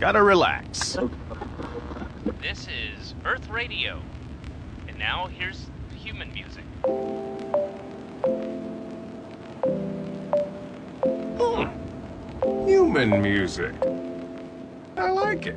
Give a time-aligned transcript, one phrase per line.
[0.00, 0.96] Gotta relax.
[2.40, 3.98] This is Earth Radio.
[4.86, 6.62] And now here's human music.
[12.64, 13.72] Human music.
[14.96, 15.56] I like it.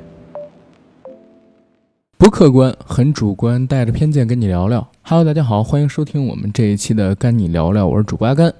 [2.18, 4.88] 不客观，很主观，带着偏见跟你聊聊。
[5.02, 8.52] Hello，大家好，欢迎收听我们这一期的《干你聊聊》，我是主播阿甘，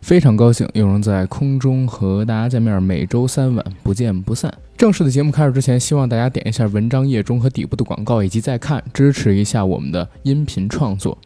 [0.00, 4.52] 非常高兴又能在空中和大家见面，每周三晚不见不散。
[4.76, 11.16] 正式的节目开始之前，希望大家点一下文章页中和底部的广告，以及再看，支持一下我们的音频创作。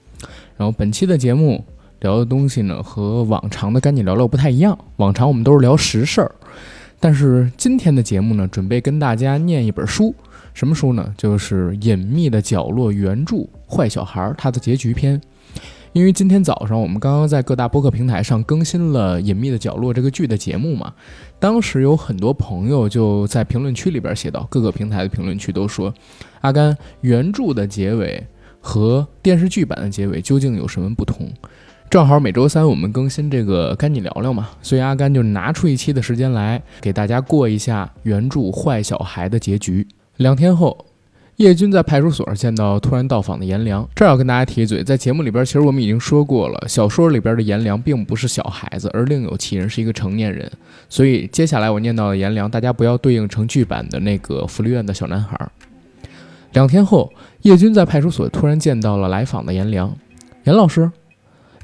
[0.57, 1.65] 然后本期的节目
[2.01, 6.33] 聊的东西呢，和往常的《干你聊聊》不太一样，往常我们都是聊实事儿，
[6.99, 10.15] 但是今天的节目呢，准备跟大家念一本书。
[10.55, 11.15] 什么书呢？
[11.17, 13.37] 就是《隐秘的角落》原著
[13.69, 15.21] 《坏小孩》它的结局篇。
[15.93, 20.93] 因为今天早上我们刚刚在各大播客平台上更新了《隐秘的角落》这个剧的节目嘛，
[21.41, 25.93] 当时有很多朋友就在评论区里边写到，各个平台的评论区都说，
[26.43, 28.25] 阿甘原著的结尾
[28.61, 31.29] 和电视剧版的结尾究竟有什么不同？
[31.91, 39.85] 正好每周三我们更新这个跟你聊聊嘛，所以阿甘就拿出一期的时间来给大家过一下原著《坏小孩》的结局。
[40.19, 40.87] 两天后，
[41.41, 43.89] 叶军在派出所见到突然到访的颜良。
[43.95, 50.53] 这儿要跟大家提一嘴，在节目里边，其实我们已经说过了，小说里边的颜良并不是小孩子，而另有其人，是一个成年人。
[50.91, 55.51] 所以接下来我念到的颜良，大家不要对应成剧版的那个福利院的小男孩。
[56.53, 57.11] 两天后，
[57.41, 59.91] 叶军在派出所突然见到了来访的颜良。
[60.45, 60.93] 颜老师，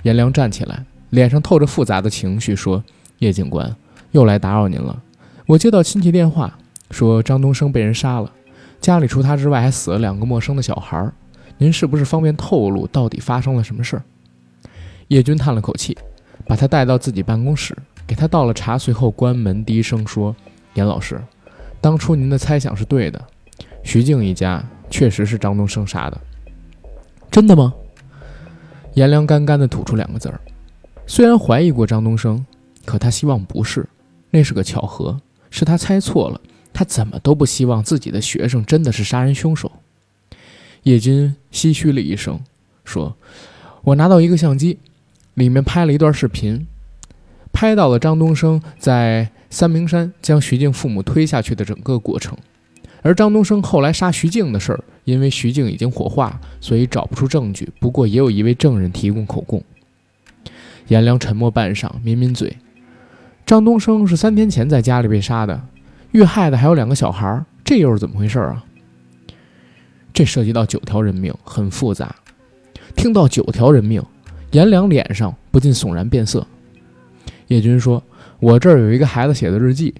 [0.04, 2.82] 颜良站起来，脸上透着复杂的情绪，说
[3.20, 3.76] ：“叶警官，
[4.12, 5.02] 又来打扰您了。
[5.44, 6.58] 我接到亲戚电话，
[6.90, 8.32] 说张东升被人杀了。”
[8.80, 11.12] 家里除他之外还死了两个陌生的小孩儿，
[11.58, 14.02] 您是不是方便透露到底发生了什么事儿？
[15.08, 15.96] 叶军叹了口气，
[16.46, 20.34] 把他带到自己办公室，给他倒了茶，随后关门，低声说
[20.74, 21.20] ：“严老师，
[21.80, 23.24] 当初您的猜想是对的，
[23.82, 26.20] 徐静一家确实是张东升杀的。
[27.30, 27.72] 真的吗？”
[28.94, 30.40] 颜良干干地吐出两个字儿，
[31.06, 32.44] 虽然怀疑过张东升，
[32.84, 33.86] 可他希望不是，
[34.30, 35.20] 那是个巧合，
[35.50, 36.40] 是他猜错了。
[36.76, 39.72] 他怎么都不希望自己的学生真的是杀人凶手。
[40.82, 42.38] 叶军唏嘘了一声，
[42.84, 43.16] 说
[43.82, 44.78] ：“我拿到一个相机，
[45.32, 46.66] 里面拍了一段视频，
[47.50, 52.36] 拍到了张东升在三明山将徐静父母推下去的整个过程。
[53.00, 57.66] 而张东升后来杀徐静的事儿，因为徐静已经火化，所以找不出证据。
[57.80, 59.64] 不过也有一位证人提供口供。”
[60.88, 62.58] 颜良沉默半晌，抿抿嘴
[63.46, 65.58] ：“张东升是三天前在家里被杀的。”
[66.16, 68.64] 遇害的还有两个小孩儿，这又是怎么回事啊？
[70.14, 72.16] 这涉及到九条人命，很复杂。
[72.96, 74.02] 听到九条人命，
[74.52, 76.46] 颜良脸上不禁悚然变色。
[77.48, 78.02] 叶军说
[78.40, 79.94] ：“我这儿有一个孩子写的日记，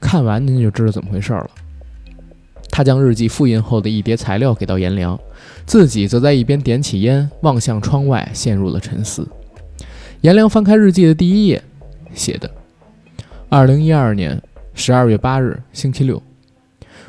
[0.00, 1.48] 看完您就知道怎么回事了。”
[2.68, 5.16] 他将日记复印后的一叠材料给到颜良，
[5.64, 9.24] 自己则在一边点起烟，望向窗外，陷入了沉思。
[10.22, 11.62] 颜良翻开日记的第一页，
[12.12, 12.50] 写的
[13.48, 14.42] ：“二零一二年。”
[14.78, 16.22] 十二月八日，星期六。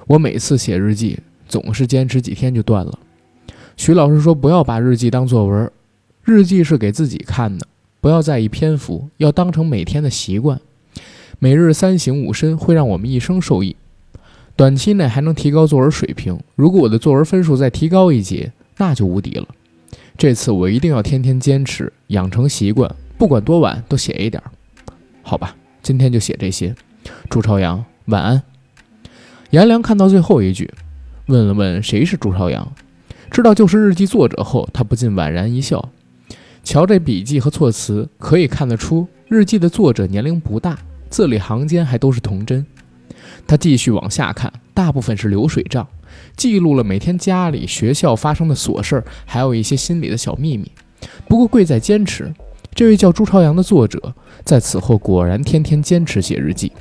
[0.08, 1.20] 我每次写日记
[1.50, 2.98] 总是坚持几天就断了。
[3.76, 5.70] 徐老师说：“不要把日记当作文，
[6.24, 7.68] 日记是给自己看的，
[8.00, 10.60] 不要在意篇幅，要当成每天的习惯。
[11.40, 13.76] 每日三省吾身会让我们一生受益，
[14.56, 16.40] 短期内还能提高作文水平。
[16.56, 19.46] 如果我的作文分数再提高一截，那就无敌了。
[20.18, 24.42] 这次我一定要天天坚持，养成习惯，不管多晚都写一点。
[25.22, 25.54] 好吧，
[25.84, 26.74] 今天就写这些。”
[27.30, 28.42] 朱朝阳，晚安。
[29.52, 30.74] 颜良看到最后一句，
[31.28, 32.72] 问了问谁是朱朝阳，
[33.32, 35.90] 知道就是日记作者后，他不禁莞然一笑。
[36.64, 40.78] 瞧这笔记和措辞，可以看得出日记的作者年龄不大，
[41.10, 42.66] 字里行间还都是童真。
[43.46, 45.88] 他继续往下看，大部分是流水账，
[46.36, 50.70] 记录了每天家里、学校发生的琐事儿，还有一些心里的小秘密。
[51.28, 52.34] 不过贵在坚持，
[52.76, 54.14] 这位叫朱朝阳的作者，
[54.44, 56.72] 在此后果然天天坚持写日记。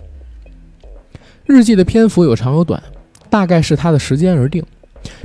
[1.47, 2.83] 日记的篇幅有长有短，
[3.31, 4.65] 大概是他的时间而定。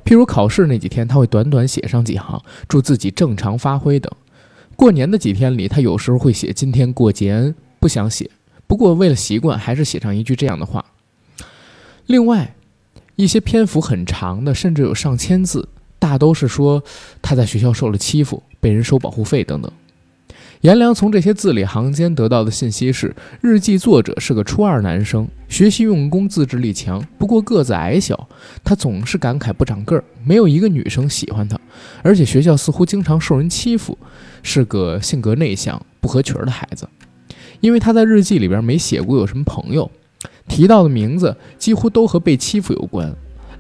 [0.06, 4.12] 譬如考试那几天，他会短短写上几行，祝自己正常发挥等。
[4.75, 8.30] 过年的几天里，他有时候会写今天过节，不想写，
[8.68, 10.86] 不过为了习惯，还是写上一句这样的话。
[12.06, 12.54] 另外，
[13.16, 15.68] 一些篇幅很长的，甚至有上千字，
[15.98, 16.84] 大都是说
[17.22, 19.72] 他在学校受了欺负，被人收保护费等等。
[20.62, 28.30] 颜良从这些字里行间得到的信息是，日记作者是个初二男生，学习用功，自制力强，不过个子矮小。
[28.63, 31.60] 他总是感慨不长个儿，没有一个女生喜欢他，
[32.04, 33.98] 而且学校似乎经常受人欺负，
[34.44, 36.88] 是个性格内向、不合群的孩子。
[37.60, 39.90] 因为他在日记里边没写过有什么朋友，
[40.48, 43.12] 提到的名字几乎都和被欺负有关。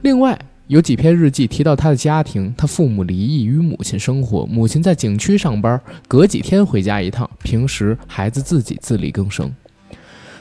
[0.03, 0.39] 另外
[0.71, 5.77] 有几篇日记提到他的家庭，他父母离异，与母亲生活，母亲在景区上班，
[6.07, 9.53] 隔几天回家一趟，平时孩子自己自力更生。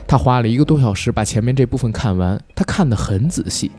[0.07, 3.73] 他花了一个多小时把前面这部分看完，他看得很仔细。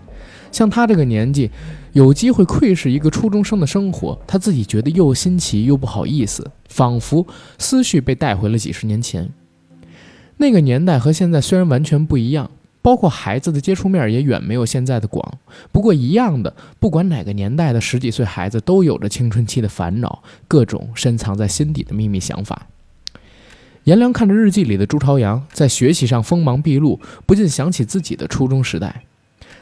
[0.52, 1.50] 像他这个年纪，
[1.94, 7.26] 有机会窥视一个初中生的生活，他自己觉得又新奇又不好意思，仿佛
[7.60, 9.32] 思绪被带回了几十年前。
[10.36, 12.52] 那个年代和现在虽然完全不一样，
[12.82, 15.38] 包括孩子的接触面也远没有现在的广。
[15.72, 22.68] 不过一样的，不管哪个年代的十几岁孩子，都有着青春期的烦恼，各种深藏在心底的秘密想法。
[23.86, 29.04] 颜良看着日记里的朱朝阳在学习上锋芒毕露，不禁想起自己的初中时代。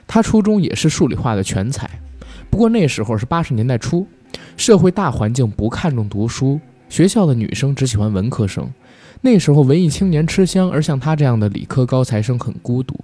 [0.07, 1.89] 他初中也是数理化的全才，
[2.49, 4.07] 不过那时候是八十年代初，
[4.57, 8.69] 社会大环境不看重读书，学校的女生只喜欢文科生。
[9.21, 12.99] 那时候文艺青年吃香，而像他这样的理科高材生很孤独。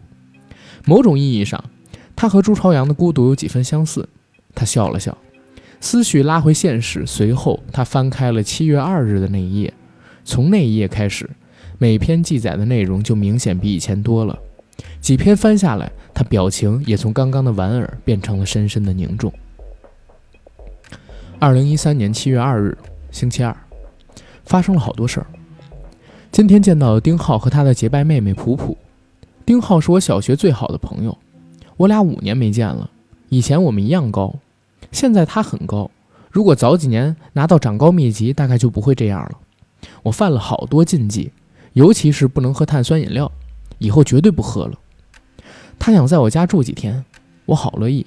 [0.85, 1.63] 某种意义上，
[2.15, 4.07] 他和朱朝阳的孤独有几分相似。
[4.53, 5.17] 他笑了笑，
[5.81, 7.05] 思绪拉回现实。
[7.05, 9.73] 随后，他翻开了七月二日的那一页，
[10.23, 11.29] 从那一页开始，
[11.77, 14.39] 每篇记载的内容就明显比以前多了。
[15.01, 19.33] 几篇翻下来，他表情也从刚刚的莞尔变成了深深的凝重。
[21.39, 22.77] 二零一三年七月二日，
[23.11, 23.55] 星期二，
[24.45, 25.27] 发生了好多事儿。
[26.31, 28.77] 今天见到了丁浩和他的结拜妹妹普普。
[29.45, 31.15] 丁浩是我小学最好的朋友，
[31.77, 32.89] 我俩五年没见了。
[33.29, 34.33] 以前我们一样高，
[34.91, 35.91] 现在他很高。
[36.31, 39.31] 如果早几年拿到长高秘籍，大概就不会这样了。
[40.01, 41.31] 我犯了好多禁忌，
[41.73, 43.31] 尤其是不能喝碳酸饮料。
[43.77, 44.79] 以后绝对不喝了。
[45.77, 47.03] 他想在我家住几天，
[47.45, 48.05] 我好乐意。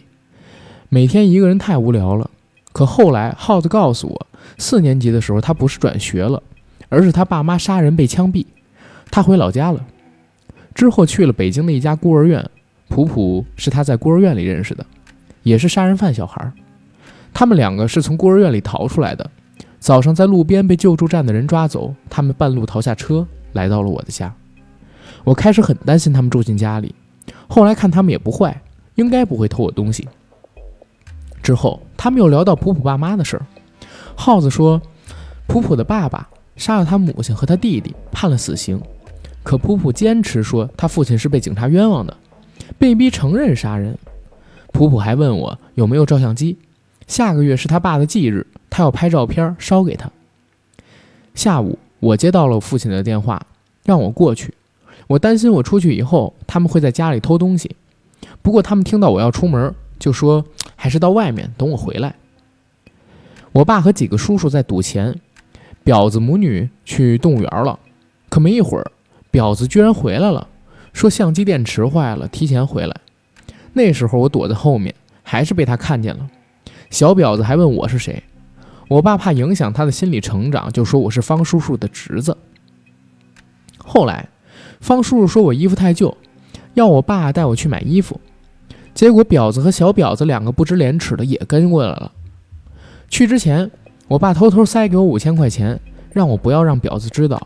[0.88, 2.31] 每天一个人太无聊了。
[2.73, 4.26] 可后来耗子告诉我，
[4.56, 6.43] 四年级的时候他不是转学了，
[6.88, 8.46] 而是他爸妈杀人被枪毙，
[9.11, 9.87] 他回老家了。
[10.78, 12.48] 之后去了北京的一家孤儿院，
[12.88, 14.86] 普普是他在孤儿院里认识的，
[15.42, 16.52] 也是杀人犯小孩。
[17.34, 19.28] 他们两个是从孤儿院里逃出来的。
[19.80, 24.32] 早上在路边被救助站的人抓走，他们半路逃下车，来到了我的家。
[25.25, 26.94] 我开始很担心他们住进家里，
[27.48, 28.62] 后来看他们也不坏，
[28.94, 30.06] 应该不会偷我东西。
[31.42, 33.44] 之后他们又聊到普普爸妈的事儿，
[34.14, 34.81] 耗子说，
[35.48, 38.81] 普普的爸爸杀了他母亲和他弟弟，判了死刑，
[39.43, 42.17] 可普普坚持说他父亲是被警察冤枉的，
[42.79, 43.96] 被逼承认杀人。
[44.73, 46.58] 普普还问我有没有照相机，
[47.06, 50.11] 下个月是他爸的忌日，他要拍照片烧给他。
[51.35, 53.40] 下午我接到了父亲的电话，
[53.85, 54.52] 让我过去。
[55.06, 57.75] 我担心我出去以后，他们会在家里偷东西。
[58.43, 60.44] 不过他们听到我要出门，就说
[60.76, 62.14] 还是到外面等我回来。
[63.52, 65.19] 我爸和几个叔叔在赌钱，
[65.84, 67.79] 婊子母女去动物园了。
[68.29, 68.91] 可没一会儿，
[69.32, 70.48] 婊子居然回来了，
[70.92, 72.96] 说相机电池坏了，提前回来。
[73.72, 76.28] 那时候我躲在后面，还是被他看见了。
[76.90, 78.22] 小婊子还问我是谁，
[78.88, 82.36] 我爸怕影响他的心理成长，就说我是方叔叔的侄子。
[83.78, 84.28] 后来。
[84.80, 86.16] 方叔叔说我衣服太旧，
[86.74, 88.20] 要我爸带我去买衣服。
[88.94, 92.12] 结果婊子和小婊子两个不知廉耻的也跟过来了。
[93.08, 93.69] 去之前，
[94.06, 95.81] 我爸偷偷塞给我五千块钱，
[96.12, 97.44] 让我不要让婊子知道。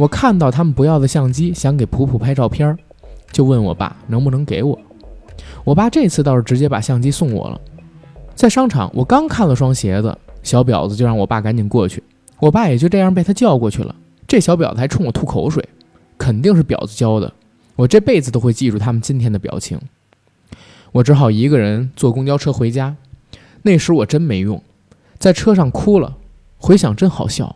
[0.00, 2.74] 我看到他们不要的相机，想给普普拍照片，
[3.32, 4.78] 就问我爸能不能给我。
[5.62, 7.60] 我爸这次倒是直接把相机送我了。
[8.34, 12.02] 在商场，我刚看了双鞋子，小婊子就让我爸赶紧过去。
[12.38, 13.94] 我爸也就这样被他叫过去了。
[14.26, 15.62] 这小婊子还冲我吐口水。
[16.16, 17.30] 肯定是婊子教的，
[17.76, 19.78] 我这辈子都会记住他们今天的表情。
[20.92, 22.96] 我只好一个人坐公交车回家。
[23.60, 24.62] 那时我真没用，
[25.18, 26.16] 在车上哭了。
[26.56, 27.54] 回想真好笑，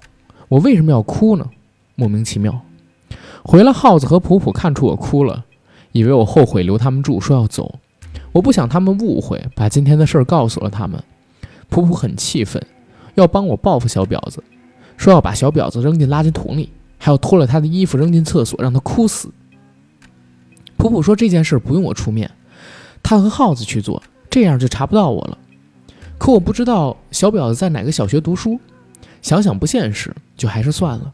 [0.48, 1.48] 我为什么要哭呢？
[1.94, 2.60] 莫名其妙。
[3.42, 5.44] 回来，耗子和普普看出我哭了，
[5.92, 7.78] 以为我后悔留他们住，说要走。
[8.32, 11.02] 我不想他们误会，把今天的事儿告诉了他们。
[11.68, 12.64] 普普很气愤，
[13.14, 14.42] 要帮我报复小婊子，
[14.96, 16.70] 说要把小婊子扔进垃圾桶里。
[16.96, 19.28] 还要脱了他的衣服扔进厕所，让他哭死。
[20.78, 22.30] 普普说这件事不用我出面，
[23.02, 25.36] 他和耗子去做，这样就查不到我了。
[26.16, 28.58] 可我不知道小婊子在哪个小学读书，
[29.20, 31.12] 想想不现实，就还是算了。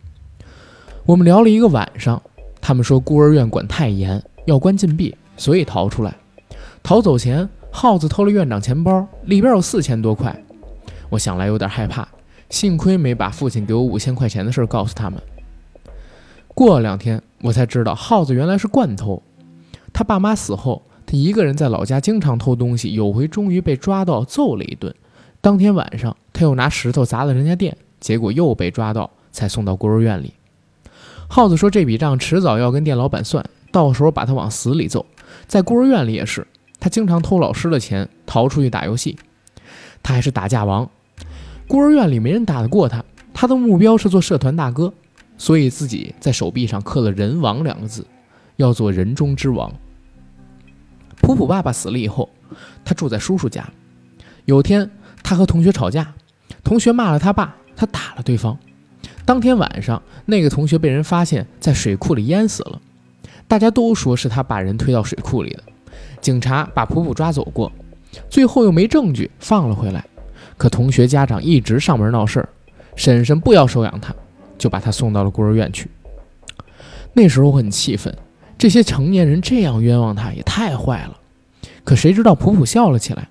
[1.07, 2.23] 我们聊了一个晚上，
[2.61, 6.15] 他们说孤儿院管太严，要关禁闭，所以逃出来。
[6.83, 10.35] 逃走前，耗子偷了院长钱包，里边有四千多块。
[11.09, 12.07] 我想来有点害怕，
[12.51, 15.21] 幸亏没把父亲给我五千块钱的事告诉他们。
[16.55, 19.21] 过了两天，我才知道耗子原来是惯偷。
[19.93, 22.93] 他爸妈死后，他一个人在老家经常偷东西。
[22.93, 24.95] 有回终于被抓到，揍了一顿。
[25.41, 30.35] 当天晚上，他又拿石头砸了人家店，结果又被抓到，才送到孤儿院里。
[31.33, 35.07] 耗子说这笔账迟早要跟店老板算，到时候把他往死里揍。
[35.47, 36.45] 在孤儿院里也是，
[36.81, 39.17] 他经常偷老师的钱逃出去打游戏。
[40.03, 40.91] 他还是打架王，
[41.69, 43.05] 孤儿院里没人打得过他。
[43.33, 44.93] 他的目标是做社团大哥，
[45.39, 48.05] 所以自己在手臂上刻了“人王”两个字，
[48.57, 49.73] 要做人中之王。
[51.21, 52.29] 普普爸爸死了以后，
[52.85, 53.65] 他住在叔叔家。
[54.47, 54.91] 有天，
[55.23, 56.13] 他和同学吵架，
[56.65, 58.59] 同学骂了他爸，他打了对方。
[59.31, 62.81] 当天晚上，那个同学被人发现在水库里淹死了，
[63.47, 65.63] 大家都说是他把人推到水库里的。
[66.21, 67.71] 警察把普普抓走过，
[68.29, 70.05] 最后又没证据放了回来。
[70.57, 72.49] 可同学家长一直上门闹事儿，
[72.97, 74.13] 婶婶不要收养他，
[74.59, 75.89] 就把他送到了孤儿院去。
[77.13, 78.13] 那时候我很气愤，
[78.59, 81.17] 这些成年人这样冤枉他也太坏了。
[81.85, 83.29] 可谁知道普普笑了起来。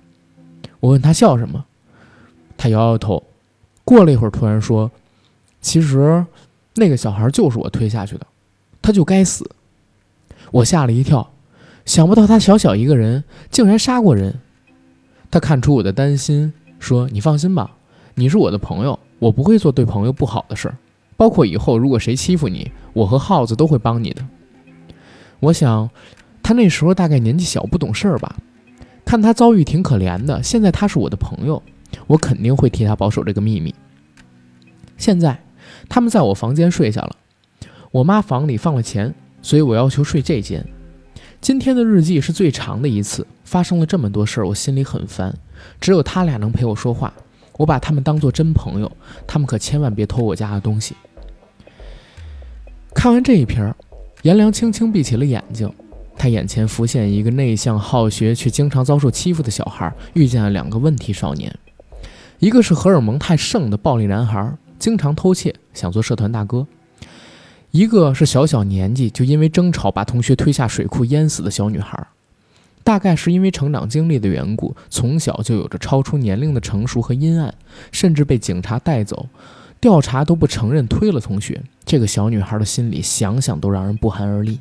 [0.80, 1.66] 我问他笑什么，
[2.56, 3.22] 他摇摇头。
[3.84, 4.90] 过了一会儿，突然说
[5.60, 6.24] ：“其实
[6.74, 8.26] 那个小孩就是我推下去的，
[8.80, 9.50] 他就该死。”
[10.52, 11.32] 我吓了一跳，
[11.84, 14.40] 想不到他小小一个人竟然杀过人。
[15.30, 17.76] 他看出我的担心，说：“你放心吧，
[18.14, 20.76] 你是我的朋友，我不会做对朋友不好的事儿，
[21.16, 24.26] 包括以后如果谁欺负你，我和耗子都会帮你的。”
[25.38, 25.88] 我想，
[26.42, 28.36] 他那时候大概年纪小，不懂事儿吧。
[29.04, 31.62] 看他遭遇挺可怜的，现在他是我的朋友，
[32.06, 33.74] 我肯定会替他保守这个秘密。
[34.96, 35.40] 现在
[35.90, 37.16] 他们在我房间睡下了，
[37.90, 40.64] 我妈房里放了钱，所以我要求睡这间。
[41.40, 45.36] 今天的日记是最长的一次，发生了这么多事儿，我心里很烦。
[45.80, 47.12] 只有他俩能陪我说话，
[47.58, 48.90] 我把他们当做真朋友，
[49.26, 50.94] 他们可千万别偷我家的东西。
[52.94, 53.74] 看完这一篇，
[54.22, 55.68] 颜良轻轻闭起了眼睛。
[56.16, 61.52] 他眼前浮现一个内向好学却经常遭受欺负的小孩，遇见了两个问题少年，
[62.38, 66.64] 一个是荷尔蒙太盛的暴力男孩，经常偷窃，想做社团大哥；
[67.70, 72.04] 一个是小小年纪就因为争吵把同学推下水库淹死的小女孩。
[72.82, 77.54] 大概是因为成长经历的缘故，从小就有着超出年龄的成熟和阴暗，
[77.92, 79.28] 甚至被警察带走
[79.78, 81.62] 调查都不承认推了同学。
[81.84, 84.60] 这个小女孩的心里想想都让人不寒而栗。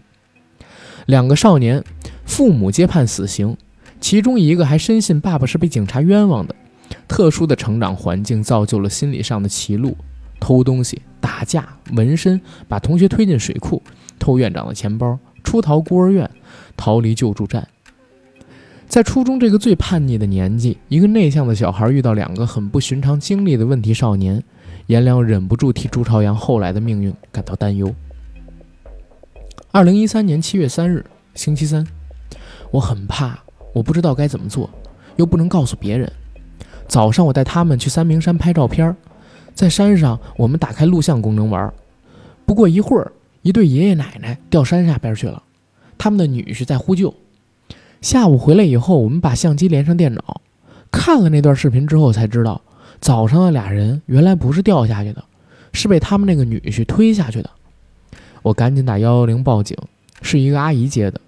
[1.05, 1.81] 两个少年，
[2.25, 3.55] 父母皆判死刑，
[4.01, 6.53] 其中一个还深信爸爸是被警察冤枉的。
[7.07, 9.95] 特殊的成长环境造就了心理上的歧路：
[10.39, 13.81] 偷东西、打架、纹身，把同学推进水库，
[14.17, 16.29] 偷院长的钱包，出逃孤儿院，
[16.77, 17.67] 逃离救助站。
[18.87, 24.43] 在初中这个最叛逆的年纪，一个内向的小孩遇到两个很不寻常经历的问题少年，
[24.87, 27.93] 颜良忍不住替朱朝阳后来的命运感到担忧。
[29.71, 31.05] 二零一三年七月三日，
[31.35, 31.85] 星期三，
[32.71, 33.37] 我很怕，
[33.73, 34.67] 我不知道该怎么做，
[35.17, 36.11] 又不能告诉别人。
[36.87, 38.97] 早上，我带他们去三明山拍照片，
[39.59, 41.73] 在山上，我们打开录像功能玩。
[42.45, 43.11] 不过一会儿，
[43.41, 45.43] 一对爷爷奶奶掉山下边去了，
[45.97, 47.13] 他们的女婿在呼救。
[47.99, 50.39] 下午回来以后，我们把相机连上电脑，
[50.89, 52.61] 看了那段视频之后，才知道
[53.01, 55.21] 早上的俩人原来不是掉下去的，
[55.73, 57.49] 是被他们那个女婿推下去的。
[58.41, 59.77] 我赶紧打幺幺零报警，
[60.21, 61.19] 是一个阿姨接的。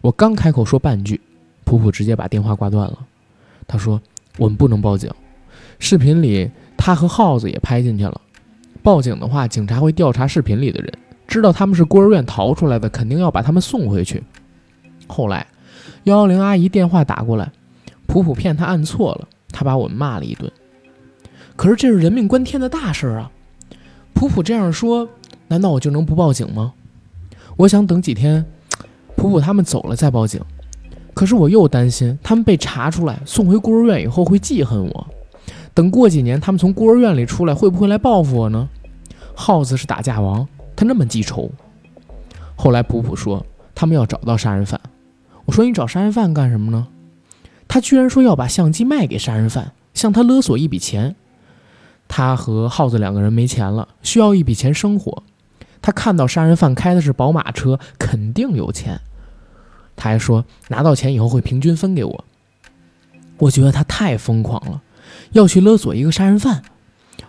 [0.00, 1.20] 我刚开口说半句，
[1.62, 2.98] 普普直接把电话挂断了。
[3.68, 4.02] 他说
[4.36, 5.08] ：“我们不能报警，
[5.78, 6.50] 视频里
[6.88, 8.18] 他和耗子也拍进去了。
[8.82, 10.90] 报警的话，警察会调查视频里的人，
[11.26, 14.24] 知道他们是孤儿院逃出来的，肯定要把他们送回去。”
[15.06, 15.46] 后来，
[16.04, 17.52] 幺幺零阿姨电话打过来，
[18.06, 20.50] 普普骗他按错了，他把我们骂了一顿。
[21.56, 23.30] 可是这是人命关天的大事儿啊！
[24.14, 25.06] 普普这样说。
[25.48, 26.72] 难道我就能不报警吗？
[27.58, 28.42] 我想等几天，
[29.14, 30.40] 普普他们走了再报警。
[31.12, 35.06] 可是我又担心他们被查出来送回孤儿院以后会记恨我。
[35.78, 38.68] 等过几年他们从孤儿院里出来，会不会来报复我呢？
[39.36, 40.44] 耗子是打架王，
[40.74, 41.48] 他那么记仇。
[42.56, 44.80] 后来普普说他们要找到杀人犯。
[45.44, 46.88] 我说你找杀人犯干什么呢？
[47.68, 51.14] 他居然说要把相机卖给杀人犯，向他勒索一笔钱。
[52.08, 55.22] 他和耗子两个人没钱了，需要一笔钱生活。
[55.80, 59.00] 他看到杀人犯开的是宝马车，肯定有钱。
[59.94, 62.24] 他还说拿到钱以后会平均分给我。
[63.36, 64.82] 我觉得他太疯狂了，
[65.32, 66.62] 要去勒索一个杀人犯，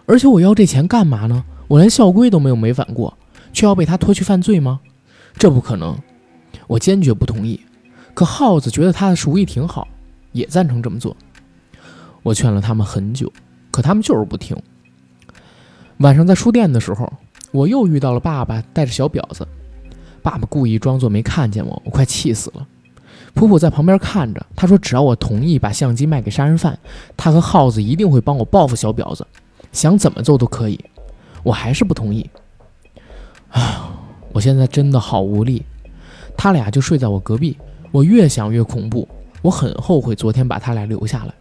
[0.05, 1.43] 而且我要这钱干嘛呢？
[1.67, 3.17] 我连校规都没有违反过，
[3.53, 4.79] 却要被他拖去犯罪吗？
[5.37, 5.97] 这不可能，
[6.67, 7.59] 我坚决不同意。
[8.13, 9.87] 可耗子觉得他的主意挺好，
[10.31, 11.15] 也赞成这么做。
[12.23, 13.31] 我劝了他们很久，
[13.71, 14.57] 可他们就是不听。
[15.97, 17.11] 晚上在书店的时候。
[17.51, 19.43] 我又遇到了爸爸带着小婊子，
[20.21, 22.67] 爸爸故意装作没看见我，我快气死了。
[23.33, 26.77] 普普在旁边看着，他说：“只要我同意把相机卖给杀人犯，
[27.15, 29.25] 他和耗子一定会帮我报复小婊子，
[29.71, 30.79] 想怎么揍都可以。”
[31.43, 32.29] 我还是不同意。
[33.49, 33.91] 啊，
[34.33, 35.63] 我现在真的好无力。
[36.35, 37.57] 他俩就睡在我隔壁。
[37.91, 39.07] 我越想越恐怖，
[39.41, 41.33] 我很后悔昨天把他俩留下来。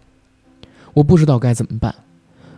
[0.95, 1.95] 我不知道该怎么办。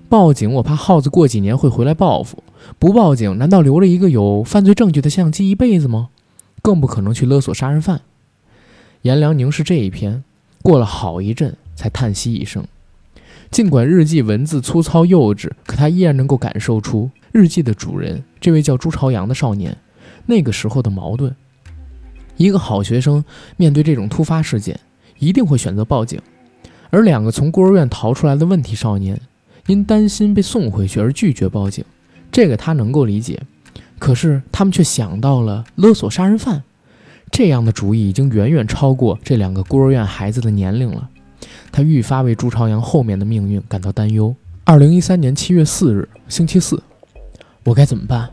[0.08, 2.36] 报警，我怕耗子过几年会回来报复；
[2.78, 6.08] 不报警，难道留了一个有犯罪证据的相机一辈子吗？
[6.62, 8.02] 更不可能去勒索杀人犯。
[9.02, 10.22] 颜良凝视这一篇，
[10.62, 12.64] 过了好一阵，才叹息一声。
[13.50, 19.76] 尽管日记文字粗糙幼稚，可他依然能够感受出日记的主人这位叫朱朝阳的少年
[20.26, 21.34] 那个时候的矛盾。
[22.36, 23.24] 一个好学生
[23.56, 24.78] 面对这种突发事件，
[25.18, 26.20] 一定会选择报警，
[26.90, 29.20] 而两个从孤儿院逃出来的问题少年。
[29.66, 31.84] 因担心被送回去而拒绝报警，
[32.32, 33.40] 这个他能够理解。
[33.98, 36.64] 可是他们却想到了勒索杀人犯，
[37.30, 41.08] 这样的主意已经远远超过这两个孤儿院孩子的年龄了。
[41.72, 44.34] 他愈发为朱朝阳后面的命运感到担忧。
[44.64, 46.82] 二零一三年七月四日，星期四，
[47.64, 48.28] 我该怎么办？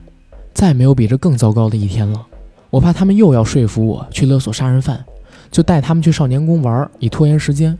[0.53, 2.25] 再没有比这更糟糕的一天了。
[2.69, 5.05] 我怕他们又要说服我去勒索杀人犯，
[5.51, 7.77] 就带他们去少年宫玩，以拖延时间。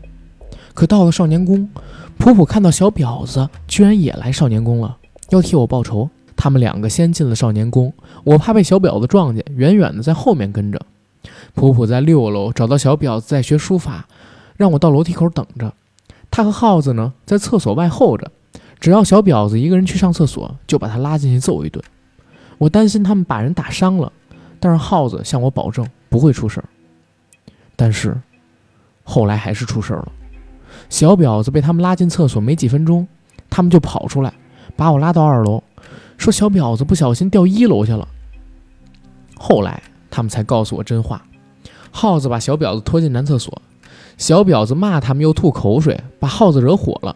[0.72, 1.68] 可到了少年宫，
[2.16, 4.96] 普普看到小婊子居然也来少年宫了，
[5.30, 6.08] 要替我报仇。
[6.36, 10.80] 他们两个先进了少年宫，我怕被小婊子撞见，远远的在后面跟着。
[11.58, 14.06] 普普在六楼找到小婊子在学书法，
[14.56, 15.74] 让我到楼梯口等着。
[16.30, 18.30] 他和耗子呢，在厕所外候着，
[18.78, 21.84] 只要小婊子一个人去上厕所，就把他拉进去揍一顿。
[22.58, 24.12] 我担心他们把人打伤了，
[24.60, 26.64] 但是耗子向我保证不会出事儿。
[27.74, 28.16] 但是
[29.02, 30.12] 后来还是出事儿了。
[30.88, 33.04] 小婊子被他们拉进厕所没几分钟，
[33.50, 34.32] 他们就跑出来，
[34.76, 35.60] 把我拉到二楼，
[36.18, 38.06] 说小婊子不小心掉一楼去了。
[39.36, 41.20] 后来他们才告诉我真话，
[41.90, 43.60] 耗子把小婊子拖进男厕所，
[44.16, 47.14] 小婊子骂他们又吐口水，把耗子惹火了，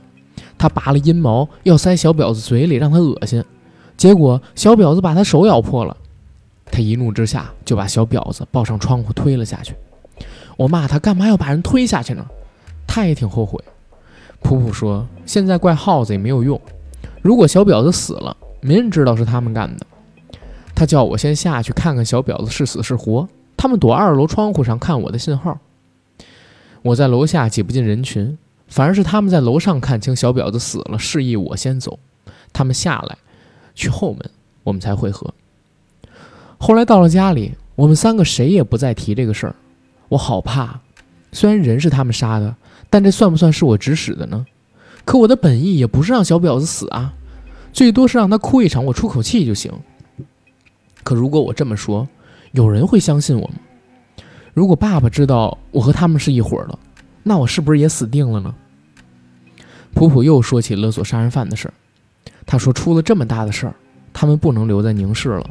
[0.58, 3.44] 他拔了阴毛要塞小婊子嘴里让他恶心，
[3.96, 5.96] 结果小婊子把他手咬破了，
[6.66, 9.74] 他一怒之下就把小婊子抱上窗户推了下去。
[10.56, 12.24] 我骂他干嘛要把人推下去呢？
[12.86, 13.58] 他也挺后悔。
[14.42, 16.60] 普普说：“现在怪耗子也没有用。
[17.22, 19.86] 如果小婊子死了，没人知道是他们干的。”
[20.74, 23.26] 他叫我先下去看看小婊子是死是活。
[23.62, 25.56] 他们躲二楼窗户上看我的信号。
[26.82, 32.00] 我在楼下挤不进人群，反而是他们在楼上看清小婊子死了，示意我先走。
[32.52, 33.16] 他们下来
[33.72, 34.30] 去后门，
[34.64, 35.32] 我们才会合。
[36.58, 39.54] 后来到了家里，我们三个谁也不再提这个事儿。
[40.08, 40.80] 我好怕，
[41.30, 42.56] 虽然人是他们杀的。
[42.90, 44.44] 但这算不算是我指使的呢？
[45.04, 47.14] 可我的本意也不是让小婊子死啊，
[47.72, 49.72] 最多是让她哭一场，我出口气就行。
[51.04, 52.08] 可如果我这么说，
[52.52, 53.54] 有人会相信我吗？
[54.54, 56.78] 如果爸爸知道我和他们是一伙的，
[57.22, 58.54] 那我是不是也死定了呢？
[59.94, 61.74] 普普又说起勒索杀人犯的事儿，
[62.46, 63.74] 他说出了这么大的事儿，
[64.12, 65.50] 他们不能留在宁市了，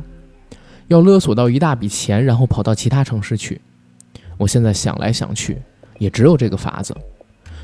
[0.87, 3.59] 要勒索到一大笔钱，然后跑到其他城市去。
[4.37, 5.61] 我现在想来想去，
[5.97, 6.95] 也只有这个法子。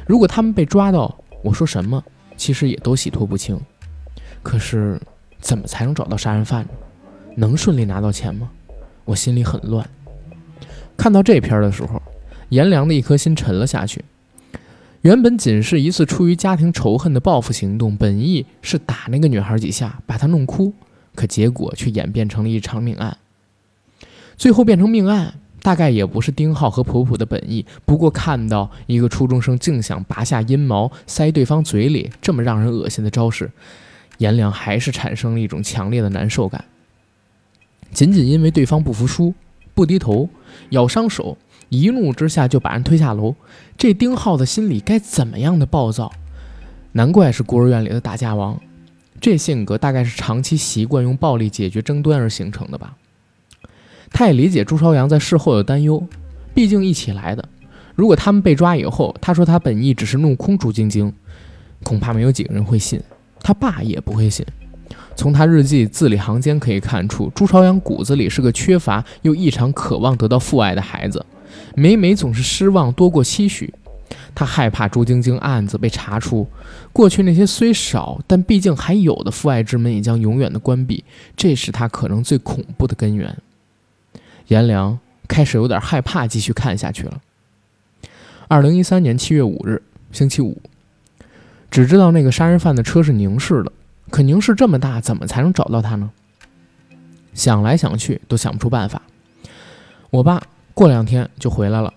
[0.08, 2.04] 如果他们被抓到，我说什么，
[2.36, 3.60] 其实也都洗脱不清。
[4.42, 5.00] 可是，
[5.40, 6.66] 怎么才能找到杀人犯？
[7.36, 8.50] 能顺利拿到钱吗？
[9.08, 9.90] 我心里很乱。
[10.96, 12.00] 看到这篇的时候，
[12.50, 14.06] 颜良的一颗心沉了下去。
[15.02, 20.74] 原本仅是一次出于家庭仇恨的报复行动，本意是打那个女孩几下，把她弄哭，
[21.16, 23.18] 可结果却演变成了一场命案。
[24.38, 25.34] 最后变成命案。
[25.60, 33.52] 大概也不是丁浩和普普的本意，不过看到一个初中生竟想拔下阴毛塞对方嘴里，这么让人恶心的招式，
[34.20, 36.64] 颜良还是产生了一种强烈的难受感。
[37.92, 39.34] 仅仅因为对方不服输、
[39.74, 40.30] 不低头、
[40.70, 41.38] 咬伤手，
[41.70, 43.36] 一怒之下就把人推下楼，
[43.78, 46.12] 这丁浩的心里该怎么样的暴躁？
[46.94, 48.60] 难怪是孤儿院里的打架王，
[49.22, 52.96] 这性格大概是长期习惯用暴力解决争端而形成的吧。
[54.10, 56.08] 他也理解朱朝阳在事后的担忧，
[56.54, 57.48] 毕竟一起来的。
[57.94, 61.14] 如果他们被抓以后，他说他本意只是弄空朱晶晶，
[61.84, 63.02] 恐怕没有几个人会信，
[63.42, 64.46] 他爸也不会信。
[65.18, 71.26] 从他日记字里行间可以看出，朱朝阳骨子里是个缺乏又异常渴望得到父爱的孩子，
[71.76, 73.74] 每每总是失望多过期许。
[74.36, 76.48] 他害怕朱晶晶案子被查出，
[76.94, 81.04] 过去那些虽少但毕竟还有的父爱之门也将永远的关闭，
[81.36, 83.36] 这是他可能最恐怖的根源。
[84.50, 87.20] 颜良开始有点害怕，继续看下去了。
[88.48, 90.62] 二零一三年七月五日，星期五，
[91.72, 93.72] 只知道那个杀人犯的车是宁氏的，
[94.10, 96.10] 可宁氏这么大，怎么才能找到他呢？
[97.34, 99.02] 想来想去都想不出办法。
[100.10, 100.42] 我爸
[100.74, 101.94] 过两天就回来了，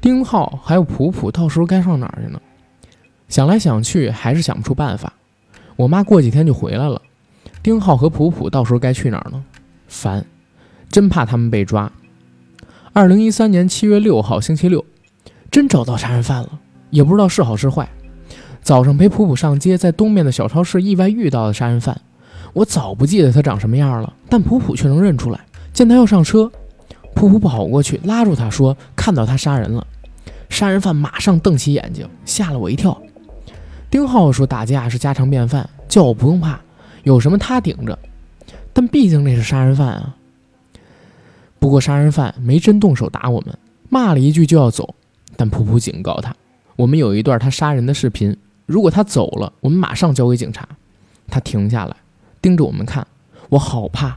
[0.00, 2.40] 丁浩还有普普，到时候该上哪儿去呢？
[3.28, 5.12] 想来想去还是想不出办法。
[5.76, 7.00] 我妈过几天就回来了，
[7.62, 9.44] 丁浩和普普到时候该去哪儿呢？
[9.86, 10.24] 烦。
[10.90, 11.92] 真怕他们被抓。
[12.92, 14.84] 二零一三年七月六号星期六，
[15.48, 16.58] 真找到杀人犯了，
[16.90, 17.88] 也不知道是好是坏。
[18.62, 22.00] 早上陪普普上街，在东面的小超市意外遇到了杀人犯。
[22.52, 25.40] 我早不记得他长什么样了，但普普却能认出来。
[25.72, 26.50] 见他要上车，
[27.14, 29.86] 普普跑过去拉住他说：“看到他杀人了。”
[30.50, 33.00] 杀人犯马上瞪起眼睛，吓了我一跳。
[33.88, 36.60] 丁浩说：“打架是家常便饭，叫我不用怕，
[37.04, 37.98] 有什么他顶着。”
[38.72, 40.16] 但毕竟那是杀人犯啊。
[41.58, 43.56] 不过杀人犯没真动手打我们，
[43.88, 44.94] 骂了一句就要走。
[45.36, 46.34] 但普普警告他
[46.76, 48.36] ：“我们有一段他杀人的视频，
[48.70, 50.68] 如果他走了，我们马上交给警察。”
[51.28, 51.96] 他停下来。
[52.42, 53.06] 盯着我们看，
[53.50, 54.16] 我好怕。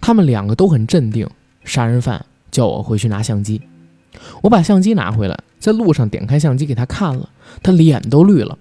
[0.00, 1.28] 他们两个都很镇定。
[1.64, 3.60] 杀人犯叫我回去拿相机，
[4.42, 7.28] 我把相机拿回来，在路上点开相机给他看了，
[7.62, 8.56] 他脸都绿了，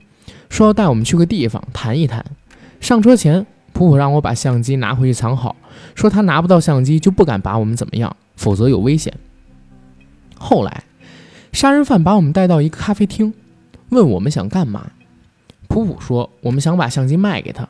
[0.50, 2.26] 说要带我们去个地方谈一谈。
[2.82, 5.56] 上车前，普普让我把相机拿回去藏好，
[5.96, 9.14] 说他拿不到相机就不敢把我们怎么样，否则有危险。
[10.38, 10.84] 后来，
[11.54, 13.34] 杀人犯把我们带到一个咖啡厅，
[13.90, 14.92] 问我们想干嘛。
[15.68, 17.68] 普普说我们想把相机卖给他。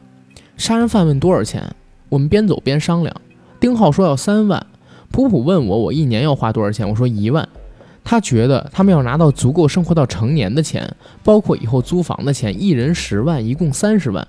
[0.55, 1.75] 杀人犯问多少钱，
[2.09, 3.15] 我们边走边商量。
[3.59, 4.65] 丁浩说要三万，
[5.11, 7.47] 普普问我我一年要花多少钱，我说一万。
[8.03, 14.25] 他觉得他们要拿到足够生活到成年的钱，包括以后租房的钱，一人十万，一共三十万。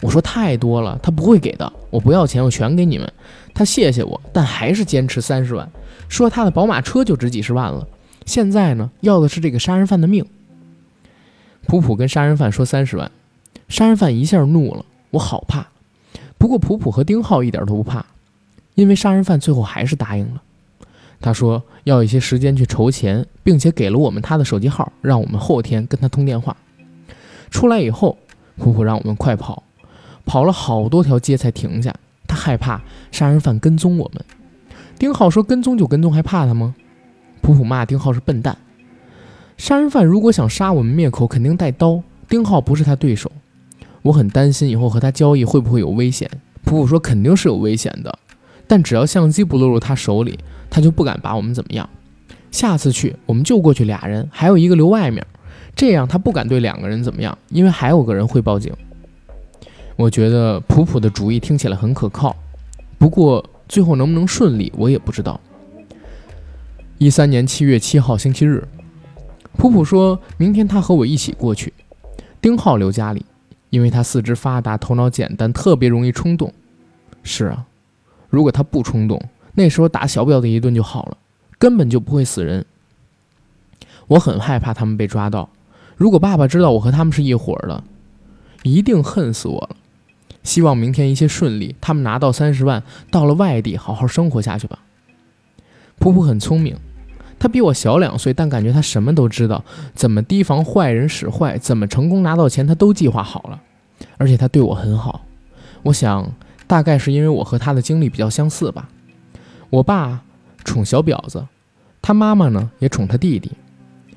[0.00, 3.12] 我说太多了，他不会给的，我不要钱，我全给你们。
[3.52, 5.68] 他谢谢我，但还是坚持三十万，
[6.08, 7.86] 说他的宝马车就值几十万了。
[8.24, 10.24] 现在呢，要的是这个杀人犯的命。
[11.66, 13.10] 普普跟杀人犯说三十万，
[13.68, 14.84] 杀人犯一下怒了。
[15.10, 15.66] 我好怕，
[16.38, 18.06] 不过普普和丁浩一点都不怕，
[18.74, 20.42] 因为杀人犯最后还是答应了。
[21.20, 26.56] 他说要一些时间去筹钱，并且给了我们他的手机号，让我们后天跟他通电话。
[27.50, 28.18] 出来以后，
[28.56, 29.62] 普普让我们快跑，
[30.24, 31.94] 跑了好多条街才停下。
[32.28, 34.24] 他害怕杀人犯跟踪我们。
[34.98, 36.74] 丁浩说跟踪就跟踪，还怕他吗？
[37.40, 38.56] 普普骂丁浩是笨蛋。
[39.56, 42.02] 杀人犯如果想杀我们灭口，肯定带刀。
[42.28, 43.30] 丁浩不是他对手。
[44.02, 46.30] 我很担心以后和他交易会不会有危险。
[46.64, 48.18] 普普说肯定是有危险的，
[48.66, 50.38] 但只要相机不落入他手里，
[50.68, 51.88] 他就不敢把我们怎么样。
[52.50, 55.24] 下次去我们就过去俩人，还有一个留外面，
[55.74, 58.72] 这样他不敢对两个人怎么样，因为还有个人会报警。
[59.96, 62.34] 我觉得普普的主意听起来很可靠，
[62.98, 65.40] 不过最后能不能顺利我也不知道。
[66.98, 68.66] 一三年七月七号星期日，
[69.56, 71.72] 普普说明天他和我一起过去，
[72.40, 73.24] 丁浩留家里。
[73.68, 76.50] 因为他四肢发达，头脑简单，特别容易冲动。
[77.24, 77.66] 是啊，
[78.30, 79.20] 如果他不冲动，
[79.54, 81.16] 那时候打小婊子一顿就好了，
[81.58, 82.64] 根本就不会死人。
[84.06, 85.50] 我很害怕他们被抓到。
[85.96, 87.82] 如果爸爸知道我和他们是一伙的，
[88.62, 89.76] 一定恨死我了。
[90.44, 94.78] 希望明天一切顺利，他们拿到三十万，到了外地好好生活下去吧。
[95.98, 96.76] 普普很聪明。
[97.46, 103.62] 他比我小两岁，但感觉他什么都知道，怎么提防坏人使坏，怎么成功拿到钱，他都计划好了。
[104.16, 105.24] 而且他对我很好，
[105.84, 106.28] 我想
[106.66, 108.88] 大概是因为我和他的经历比较相似吧。
[109.70, 110.22] 我爸
[110.64, 111.46] 宠小婊子，
[112.02, 113.52] 他妈妈呢也宠他弟弟。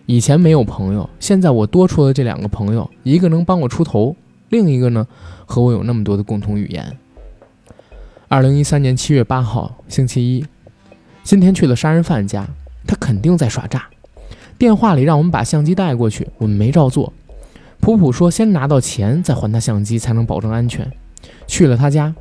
[0.07, 4.15] 以前没有朋友，现在我多出了这两个朋友，一个能帮我出头，
[4.49, 5.05] 另一个呢
[5.45, 6.97] 和我有那么多的共同语言。
[8.27, 10.43] 二零一三年七月八号，星期一，
[11.21, 12.47] 今天去了杀人犯家。
[12.89, 13.85] 他肯定在耍诈，
[14.57, 17.13] 电话里让我们把相机带过去，我们没照做。
[17.79, 20.91] 普普说先拿到钱再还他相机，才能保证安全。
[21.45, 22.15] 去了他家，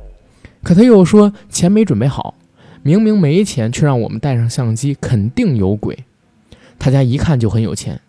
[0.61, 2.35] 可他又说钱没准备好，
[2.83, 6.05] 明明没钱，却让我们带上相机，肯定有鬼。
[6.77, 7.99] 他家一看就很有钱，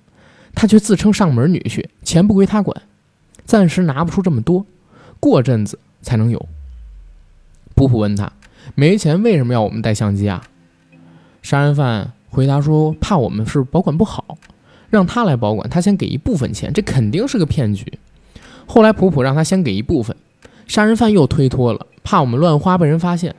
[0.54, 2.82] 他却自称上门女婿，钱不归他管，
[3.46, 4.66] 暂时拿不出这么多，
[5.18, 6.46] 过阵子才能有。
[7.74, 8.30] 普普问他
[8.74, 10.42] 没钱为什么要我们带相机啊？
[11.40, 12.12] 杀人犯。
[12.30, 14.38] 回答说：“怕我们是保管不好，
[14.88, 17.92] 让他来保管，他先给一部分钱，这肯定是个骗局。”
[18.66, 20.16] 后来普普让他先给一部分，
[20.66, 23.34] 杀人犯又推脱了，怕我们乱花被人发现。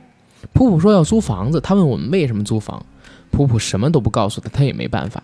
[0.52, 2.84] 普普说要租房子，他问我们为什么租房，
[3.30, 5.22] 普普什么都不告诉他，他也没办法。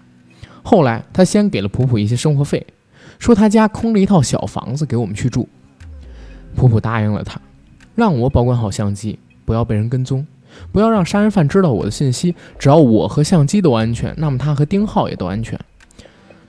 [0.62, 2.66] 后来他先给了普普一些生活费，
[3.18, 5.46] 说他家空着一套小房子给我们去住。
[6.56, 7.38] 普普答应了他，
[7.94, 10.26] 让我保管好相机，不要被人跟踪。
[10.72, 12.34] 不要让杀人犯知道我的信息。
[12.58, 15.58] 只要我和相机都安全，那么他和丁浩也都安全。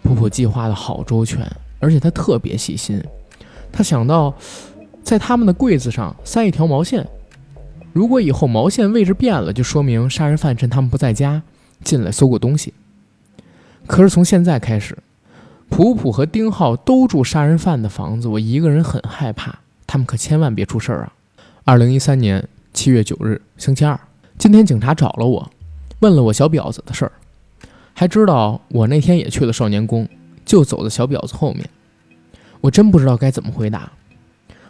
[0.02, 1.46] 普普计划的好周全，
[1.80, 3.04] 而且他特别细心。
[3.72, 4.34] 他想到
[5.04, 7.06] 在他们的柜子上塞一条毛线，
[7.94, 11.42] 如果以后毛线位置变了，就说明杀人犯趁他们不在家
[11.84, 12.74] 进来搜过东西。
[13.88, 14.98] 可是从现在开始，
[15.70, 19.60] 普普和丁浩都住杀人犯的房子，我一个人很害怕。
[19.86, 21.14] 他们可千万别出事儿啊！
[21.66, 22.48] 二零一三年。
[22.74, 24.00] 七月九日，星期二，
[24.38, 25.50] 今天警察找了我，
[26.00, 27.12] 问了我小婊子的事儿。
[27.94, 30.08] 还知道我那天也去了少年宫，
[30.46, 31.70] 就走在小婊子后面。
[32.62, 33.92] 我真不知道该怎么回答。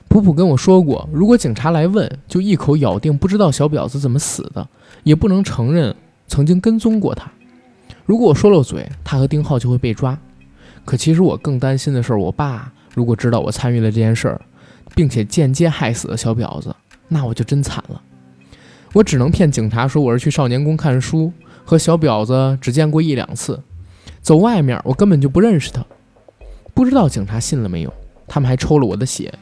[0.08, 4.68] 普普跟我说过，如果警察来问，就一口咬定不知道小婊子怎么死的，
[5.04, 5.96] 也不能承认
[6.28, 7.30] 曾经跟踪过他。
[8.06, 10.18] 如果我说漏嘴，他和丁浩就会被抓。
[10.84, 14.42] 可其实我更担心的是，我爸如果知道我参与了这件事儿，
[14.96, 16.76] 并且间接害死了小婊子，
[17.10, 18.02] 那我就真惨了。
[18.94, 21.34] 我只能骗警察说我是去少年宫看书，
[21.66, 23.62] 和小婊子只见过一两次，
[24.22, 25.86] 走外面我根本就不认识他。
[26.74, 27.94] 不知道警察信了没有？
[28.28, 29.34] 他们还抽了我的血，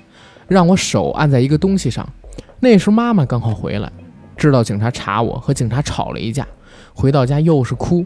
[0.47, 2.07] 让我手按在一个东西上。
[2.59, 3.91] 那时候妈妈刚好回来，
[4.35, 6.47] 知道警察查我，和警察吵了一架，
[6.93, 8.05] 回到家又是哭，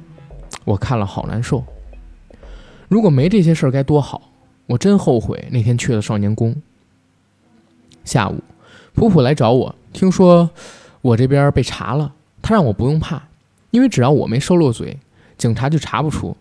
[0.65, 1.63] 我看了好难受。
[2.89, 4.29] 如果没这些事儿该多好！
[4.67, 6.55] 我真后悔那天去了少年宫。
[8.03, 8.41] 下午，
[8.93, 10.49] 普普来找我，听说
[11.01, 13.21] 我这边被查了，他让我不用怕，
[13.71, 14.97] 因为只要我没收漏嘴，
[15.37, 16.35] 警察就查不出。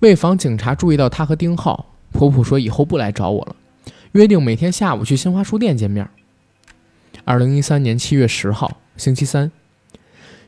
[0.00, 3.56] 为防警察注意到他和丁浩，普普说以后不来找我了，
[4.12, 6.08] 约定每天下午去新华书店见面。
[7.24, 9.50] 二零一三年七月十号，星期三，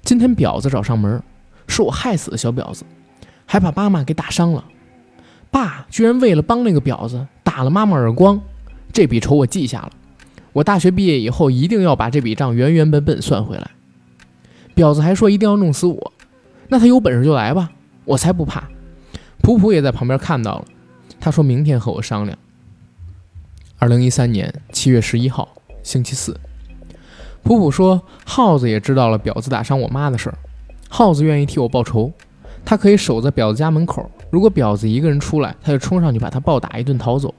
[0.03, 1.23] 今天婊子找上门，
[1.67, 2.85] 是我害死的小婊子，
[3.47, 4.65] 还把妈妈给打伤了。
[5.51, 8.39] 爸居然为了帮那个婊子打了妈妈耳光，
[8.93, 9.91] 这笔仇我记下了。
[10.59, 13.71] 我大学毕业以后一定要把这笔账原原本本算回来。
[14.75, 16.13] 婊子还说一定要弄死我，
[16.69, 17.71] 那他有本事就来吧，
[18.05, 18.69] 我才不怕。
[19.41, 20.65] 普普也在旁边看到了，
[21.21, 22.37] 他说明天和我商量。
[23.79, 25.49] 二零一三年七月十一号，
[25.85, 26.37] 星期四，
[27.45, 30.39] 普普说耗子也知道了婊子打伤我妈的事儿，
[30.89, 32.13] 耗子愿意替我报仇，
[32.65, 34.11] 他可以守在婊子家门口。
[34.31, 37.33] 如果婊子一个人出来，他就冲上去把他暴打一顿逃走。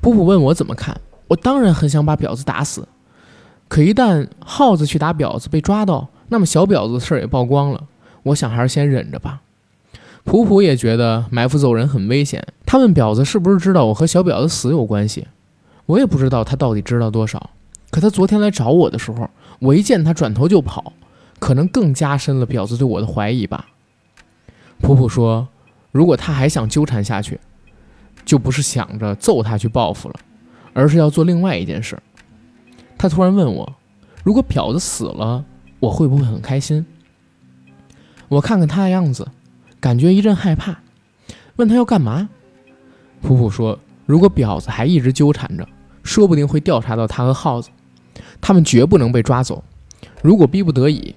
[0.00, 2.86] 普普问我怎么看，我当然很想把婊子打死，
[3.68, 7.84] 可一旦耗子去打婊子被抓到，那么小婊子的事儿也曝光了。
[8.24, 9.40] 我想还是先忍着吧。
[10.24, 15.26] 普普也觉得埋伏走人很危险，他问婊子是不是知道我和小婊子死有关系，
[15.86, 17.50] 我也不知道他到底知道多少。
[17.90, 20.92] 可他昨天来找我的时候，我一见他转头就跑，
[21.38, 23.66] 可能更加深了婊子对我的怀疑吧。
[24.80, 25.48] 普普说。
[25.92, 27.40] 如果他还想纠缠下去，
[28.26, 30.14] 就不是想着揍他去报复了，
[30.76, 31.98] 而是要做另外一件事。
[32.98, 33.74] 他突然问我
[34.22, 35.42] ：“如果婊子死了，
[35.80, 36.84] 我会不会很开心？”
[38.28, 39.26] 我看看他的样子，
[39.80, 40.76] 感觉一阵害怕，
[41.56, 42.28] 问他要干嘛。
[43.22, 45.66] 普普说：“如果婊子还一直纠缠着，
[46.02, 47.70] 说不定会调查到他和耗子，
[48.42, 49.64] 他们绝不能被抓走。
[50.22, 51.14] 如果逼不得已，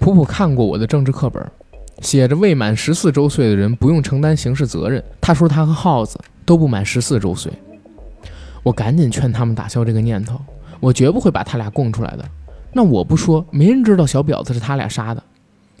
[0.00, 1.48] 普普看过我的政治课本。”
[2.00, 5.04] 写着未满十四周岁的人不用承担刑事责任。
[5.20, 7.52] 他说他和耗子都不满十四周岁。
[8.62, 10.40] 我赶紧劝他们打消这个念头，
[10.80, 12.24] 我绝不会把他俩供出来的。
[12.72, 15.22] 那我不说，没人知道小婊子是他俩杀的。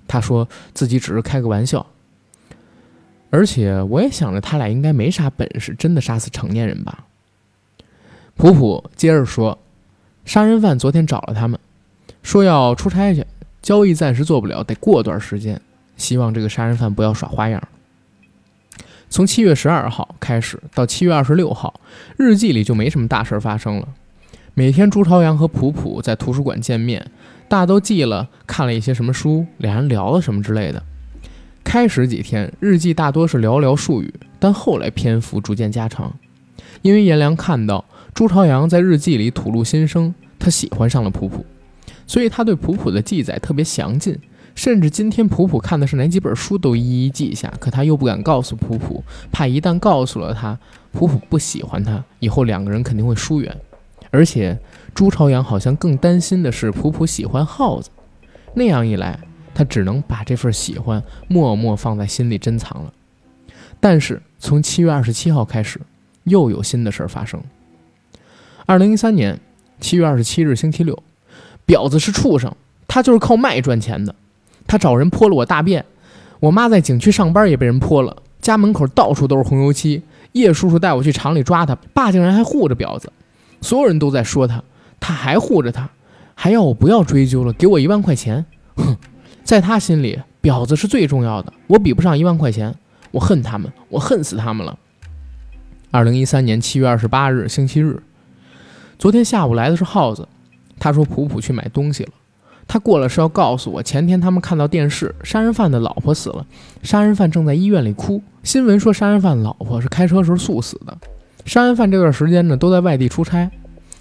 [0.06, 1.86] 他说自己只是开个玩笑，
[3.30, 7.06] 而且我也想着他俩应该没啥本事，真的杀死成年人吧。
[8.36, 9.56] 普普接着说，
[10.24, 11.58] 杀人犯昨天找了他们，
[12.22, 13.24] 说要出差去，
[13.62, 15.60] 交易暂时做不了，得过段时间。
[15.96, 17.62] 希望这个杀人犯不要耍花样。
[19.12, 21.78] 从七月十二号开始到七月二十六号，
[22.16, 23.86] 日记里就没什么大事发生了。
[24.54, 27.10] 每天朱朝阳和普普在图书馆见面，
[27.46, 30.82] 大都记了看了一些什么书，两人聊了什么之类的。
[31.62, 36.10] 开始几天日记大多是寥寥数语，但后来篇幅逐渐加长，
[36.80, 41.44] 因为颜良看到朱朝阳在日记里吐露心声，他喜欢上了普普，
[42.06, 44.18] 所以他对普普的记载特别详尽。
[44.54, 50.58] 甚至今天普普看的是哪几本书都一一记下，可他又不敢告诉普普，怕一旦告诉了他，
[50.92, 53.56] 普普不喜欢他，以后两个人肯定会疏远。
[54.10, 54.58] 而且
[54.94, 57.88] 朱朝阳好像更担心的是普普喜欢耗子，
[58.54, 59.18] 那样一来，
[59.54, 62.92] 他只能把这份喜欢默默放在心里珍藏了。
[63.80, 65.80] 但是从七月二十七号开始，
[66.24, 67.42] 又有新的事儿发生。
[68.66, 69.40] 二零一三年
[69.80, 71.02] 七月二十七日星期六，
[71.66, 72.54] 婊子是畜生，
[72.86, 74.14] 他就是靠卖赚钱的。
[74.66, 75.84] 他找人泼了我大便，
[76.40, 80.02] 我妈在景区上班也被人泼了，家门口到处都是红油漆。
[80.32, 83.12] 叶叔叔带我去厂里抓他，爸竟然还护着婊子，
[83.60, 84.64] 所有人都在说他，
[84.98, 85.90] 他还护着他，
[86.34, 88.46] 还要我不要追究了，给我一万块钱。
[88.76, 88.96] 哼，
[89.44, 92.74] 在他心里，婊子是最重要的，我比不上一万块钱，
[93.10, 94.78] 我恨他们，我恨死他们了。
[95.90, 98.02] 二零一三年七月二十八日星期日，
[98.98, 100.26] 昨天下午来的是耗子，
[100.78, 102.12] 他说普普去买东西了。
[102.72, 106.46] 他过来是要告诉我，前天他们看到电视，杀人犯的老婆死了，
[106.82, 108.22] 杀人犯正在医院里哭。
[108.44, 110.96] 新闻说杀人犯老婆是开车时候猝死的。
[111.44, 113.50] 杀人犯这段时间呢都在外地出差，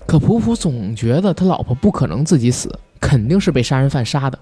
[0.06, 4.40] 可普普总觉得他老婆不可能自己死，肯定是被杀人犯杀的。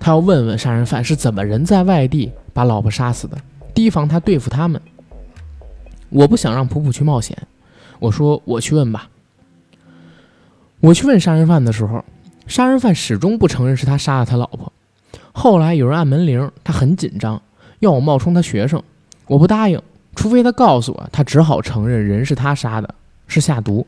[0.00, 3.38] 他要问问杀人犯是怎么人在外地把老婆杀死的，
[3.72, 4.82] 提防他对付他们。
[6.08, 7.38] 我不想让普普去冒险，
[8.00, 9.08] 我说我去问吧。
[10.80, 12.04] 我去问杀人犯的时候，
[12.46, 14.72] 杀人犯始终不承认是他杀了他老婆。
[15.32, 17.40] 后来有人按门铃，他很紧张，
[17.80, 18.82] 要我冒充他学生，
[19.26, 19.80] 我不答应，
[20.14, 22.94] 除非他告诉我，他只好承认人是他杀的，
[23.26, 23.86] 是下毒，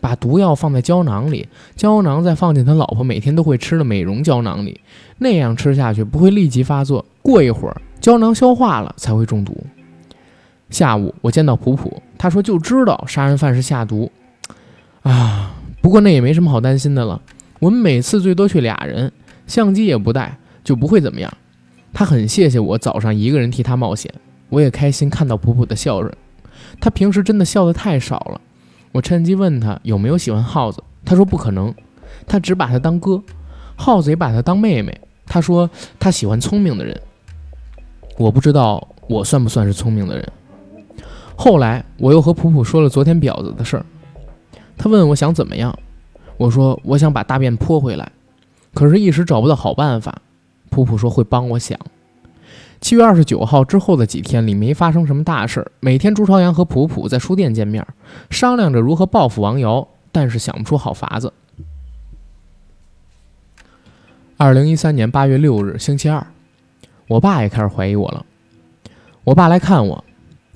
[0.00, 4.80] 把毒药放在胶囊里，胶囊再放进他老婆每天都会吃的美容胶囊里，
[5.18, 9.56] 那样吃下去不会立即发作，过一会儿胶囊消化了才会中毒。
[10.70, 14.10] 下午我见到普普，他说就知道杀人犯是下毒，
[15.02, 17.20] 啊，不过那也没什么好担心的了，
[17.58, 19.12] 我们每次最多去俩人，
[19.46, 20.38] 相机也不带。
[20.64, 21.32] 就不会怎么样。
[21.94, 24.12] 他很谢谢我早上一个人替他冒险，
[24.50, 26.12] 我也开心看到普普的笑容。
[26.78, 28.40] 他平时真的笑得太少了。
[28.92, 31.74] 我趁机问他有没有喜欢耗子，他说不可能，
[32.26, 33.22] 他只把他当哥，
[33.76, 35.00] 耗子也把他当妹妹。
[35.24, 37.00] 他说他喜欢聪明的人。
[38.18, 40.32] 我不知道我算不算是聪明的人。
[41.34, 43.86] 后来我又和普普说了昨天婊子的事儿，
[44.76, 45.74] 他问我想怎么样，
[46.38, 48.10] 我说我想把大便泼回来，
[48.72, 50.22] 可是一时找不到好办法。
[50.70, 51.78] 普普说会帮我想。
[52.80, 57.84] 七月二十九号之后的几天里没发生什么大事儿，每天朱朝阳和普普在书店见面，
[58.30, 61.32] 商量着如何报复王瑶，但是想不出好法子。
[64.36, 66.24] 二零一三年八月六日星期二，
[67.08, 68.24] 我爸也开始怀疑我了。
[69.24, 70.04] 我爸来看我，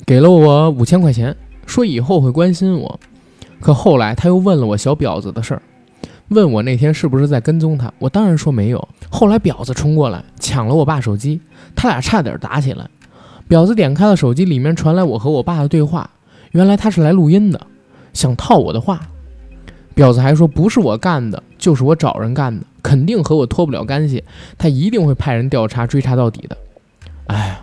[0.06, 3.00] 给了我五千块钱，说以后会关心我。
[3.60, 5.62] 可后来他又问了我小婊子的事儿。
[6.32, 8.88] 问我那天是不是在跟踪他，我当然说没有。
[9.10, 11.40] 后来婊子冲过来抢了我爸手机，
[11.76, 12.88] 他俩差点打起来。
[13.48, 16.08] 婊子点开了手机，里面传来我和我爸的对话，
[16.52, 17.60] 原来他是来录音的，
[18.12, 19.00] 想套我的话。
[19.94, 24.24] 婊子还说不是我干的，就是我找人干的，肯定和我脱不了干系，
[24.56, 26.56] 他一定会派人调查追查到底的。
[27.26, 27.60] 哎，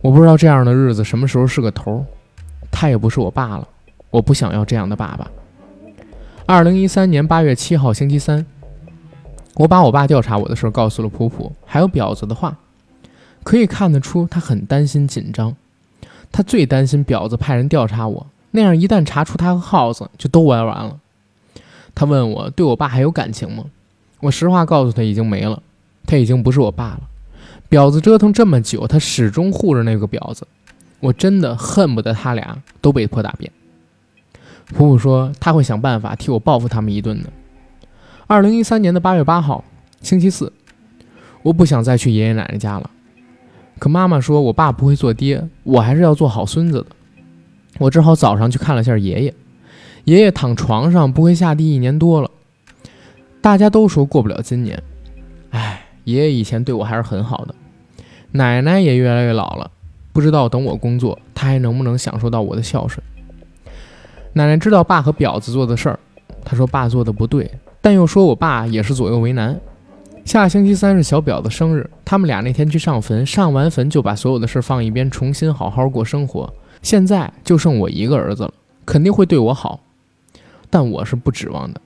[0.00, 2.04] 我不知道这样的日子什么时候是个头。
[2.70, 3.66] 他也不是我爸了，
[4.10, 5.28] 我不想要这样的爸爸。
[6.50, 8.46] 二零一三年八月七号星期三，
[9.56, 12.56] 我把我爸调查我的事儿告诉了普普，还有婊子的话，
[13.42, 15.54] 可以看得出他很担心紧张。
[16.32, 20.98] 他最担心婊子派人调查我，那样一旦查出他和耗子，就都玩完了。
[21.94, 23.64] 他问我对我爸还有感情吗？
[24.20, 25.62] 我实话告诉他已经没了，
[26.06, 27.00] 他已经不是我爸了。
[27.68, 30.48] 婊子折腾这么久，他始终护着那个婊子，
[31.00, 33.52] 我真的恨不得他俩都被泼大便。
[34.74, 37.30] 普普说他会想办法替我报复他们一顿的。
[38.26, 39.64] 二零一三年的八月八号，
[40.02, 40.52] 星期四，
[41.42, 42.90] 我不想再去爷爷奶奶家了，
[43.78, 46.86] 可妈妈说我爸不会做爹，我还是要做好孙子的。
[47.78, 49.34] 我只好早上去看了下爷爷。
[50.04, 52.30] 爷爷躺床上不会下地一年多了，
[53.40, 54.82] 大家都说过不了今年。
[55.50, 57.54] 唉，爷爷以前对我还是很好的。
[58.32, 59.70] 奶奶也越来越老了，
[60.12, 63.02] 不知道等我工作，她还能不能享受到我的孝顺。
[64.38, 65.98] 奶奶知道爸和婊子做的事儿，
[66.44, 69.58] 她说爸做的不对，但又说我爸也是左右为难。
[70.24, 76.48] 下星期三是小婊子生日，他们俩那天去上坟，上完坟就把所有的事放一边，重新好好过生活。
[76.82, 78.54] 现在就剩我一个儿子了，
[78.86, 79.80] 肯定会对我好，
[80.70, 81.80] 但我是不指望的。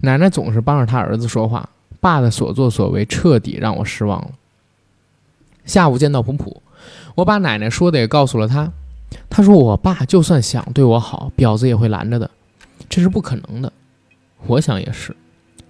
[0.00, 1.68] 奶奶总是帮着他儿子说话，
[2.00, 4.30] 爸的所作所为彻底让我失望了。
[5.64, 6.60] 下午见到普普，
[7.14, 8.72] 我把奶奶说的也告诉了他。
[9.30, 12.30] 他说：“我爸就算想对我好，婊子也会拦着的，
[12.88, 13.72] 这是不可能的。”
[14.46, 15.14] 我想也是。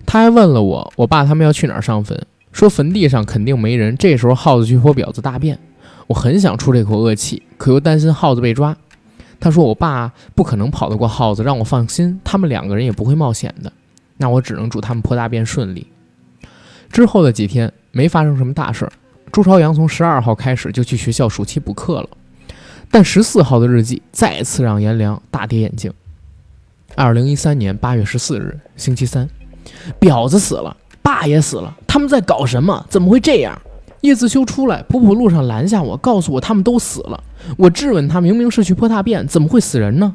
[0.06, 2.20] 他还问了我，我爸他们要去哪儿上坟？
[2.52, 3.96] 说坟地上肯定没人。
[3.96, 5.58] 这时候耗子去泼婊子大便，
[6.06, 8.76] 我很想出这口恶气，可又担心耗子被抓。
[9.40, 13.72] 他说：“我爸不可能跑得过耗子，让我放心，他们两个人也不会冒险的。”
[14.18, 15.86] 那我只能祝他们泼大便顺利。
[16.90, 18.92] 之后的几天没发生什么大事儿。
[19.32, 22.08] 朱朝阳从十二号开始就去学校暑期补课了。
[22.92, 25.90] 但十四号的日记再次让颜良大跌眼镜。
[26.94, 29.26] 二零一三年八月十四日，星期三，
[29.98, 32.84] 婊子死了，爸也死了，他们在搞什么？
[32.90, 33.58] 怎么会这样？
[34.02, 37.24] 叶自修出来，普普路上拦下我，告诉我他们都死了。
[37.56, 40.14] 我质问他，明明是去泼大便，怎么会死人呢？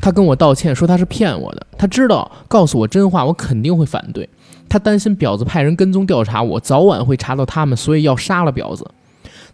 [0.00, 4.26] 他跟我道歉，说他是骗我的，他知道告诉我真话，我肯定会反对。
[4.70, 8.90] 他担心婊子派人跟踪调查我，早晚会查到他们，所以要杀了婊子。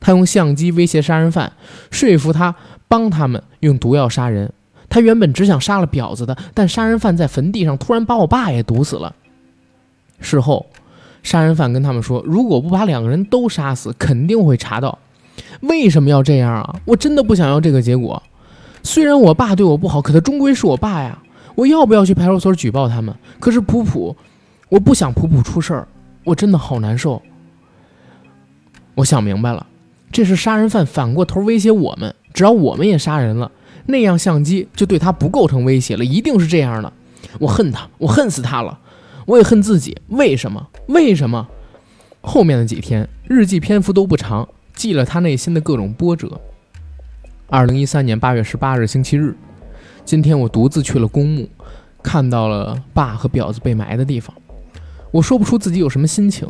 [0.07, 1.53] 他用相机威胁杀人犯，
[1.91, 2.55] 说服他
[2.87, 4.53] 帮他们用毒药杀人。
[4.89, 9.13] 他原本只想杀了婊子的，但杀人犯在坟地上突然把我爸也毒死了。
[10.21, 10.67] 事后，
[11.25, 14.97] 杀人犯跟他们说，如果不把两个人都杀死，肯定会查到。
[15.63, 16.77] 为什么要这样啊？
[16.85, 18.23] 我真的不想要这个结果。
[18.85, 21.19] 虽然我爸对我不好，可他终归是我爸呀。
[21.57, 23.13] 我要不要去派出所举报他们？
[23.41, 24.15] 可是普普，
[24.69, 25.89] 我不想普普出事儿，
[26.23, 27.21] 我真的好难受。
[28.95, 29.67] 我想明白了。
[30.17, 33.53] 这是杀人犯反过头威胁我们，只要我们也杀人了，
[33.85, 36.91] 那样相机就对他不构成威胁了，一定是这样的。
[37.39, 38.79] 我恨他，我恨死他了，
[39.27, 39.95] 我也恨自己。
[40.09, 40.69] 为什么？
[40.89, 41.47] 为什么？
[42.23, 46.41] 后面的几天日记篇幅都不长，记了他内心的各种波折。
[47.49, 49.37] 二零一三年八月十八日星期日，
[50.07, 51.47] 今天我独自去了公墓，
[52.03, 54.35] 看到了爸和婊子被埋的地方。
[55.11, 56.49] 我说不出自己有什么心情，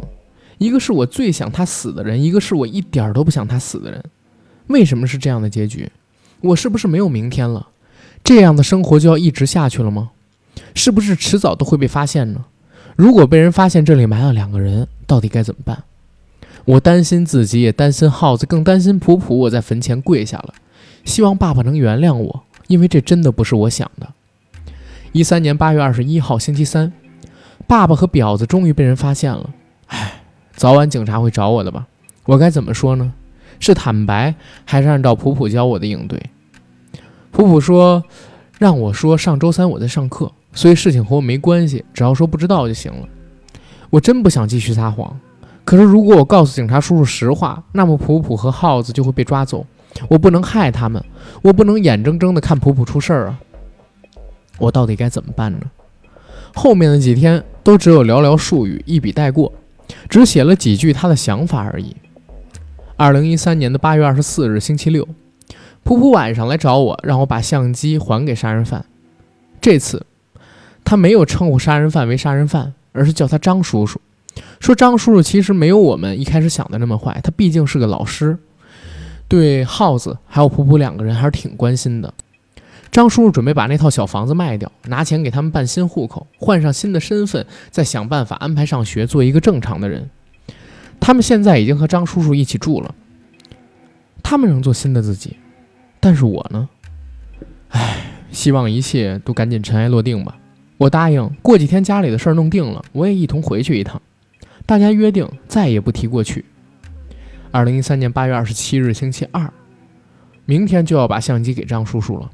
[0.59, 4.03] 一个是我最想他死的人，一个是我一点儿都不想他死的人。
[4.69, 5.91] 为什么是这样的结局？
[6.41, 7.69] 我是不是没有明天了？
[8.25, 10.11] 这样的生活就要一直下去了吗？
[10.75, 12.45] 是不是迟早都会被发现呢？
[12.97, 15.85] 如果被人发现这里埋了两个人，到底该怎么办？
[16.65, 19.39] 我担心自己，也担心耗子，更担心普普。
[19.41, 20.55] 我在坟前跪下了，
[21.05, 24.09] 希望爸爸能原谅我，因为这真的不是我想的。
[25.13, 26.93] 一三年八月二十一号星期三。
[27.67, 29.51] 爸爸和婊子终于被人发现了，
[29.87, 30.16] 唉，
[30.57, 31.87] 早晚警察会找我的吧？
[32.25, 33.13] 我该怎么说呢？
[33.61, 34.35] 是坦白，
[34.65, 36.19] 还是按照普普教我的应对？
[37.31, 38.03] 普普说，
[38.59, 43.07] 让我说上周三我在上课，所以事情和我没关系，只要说不知道就行了。
[43.91, 45.21] 我真不想继续撒谎，
[45.65, 49.65] 可是如果我告诉警察叔叔实话，那么普普和耗子就会被抓走，
[50.09, 51.05] 我不能害他们，
[51.43, 53.39] 我不能眼睁睁的看普普出事儿啊！
[54.59, 55.61] 我到底该怎么办呢？
[56.55, 57.45] 后面的几天。
[57.67, 59.53] 都只有寥寥数语，一笔带过，
[60.09, 61.97] 只写了几句他的想法而已。
[62.97, 65.07] 二零一三年的八月二十四日，星期六，
[65.83, 68.85] 普普晚上来找我，让我把相机还给杀人犯。
[69.61, 70.07] 这次，
[70.85, 74.01] 他没有称呼杀人犯为杀人犯，而是叫他张叔叔，
[74.61, 78.39] 说张叔叔其实没有我们一开始想的那么坏，他毕竟是个老师，
[79.29, 82.15] 对耗子还有普普两个人还是挺关心的。
[82.91, 90.09] 张叔叔准备把那套小房子卖掉，拿钱给他们办新户口，换上新的身份，再想办法安排上学，做一个正常的人。
[90.99, 92.95] 他们现在已经和张叔叔一起住了，
[94.23, 95.37] 他们能做新的自己，
[96.01, 96.69] 但是我呢？
[97.69, 100.39] 唉，希望一切都赶紧尘埃落定吧。
[100.79, 104.01] 我答应，过几天家里的事儿弄定了，我也一同回去一趟。
[104.65, 106.45] 大家约定再也不提过去。
[107.51, 109.53] 二零一三年八月二十七日，星期二，
[110.45, 112.31] 明天就要把相机给张叔叔了。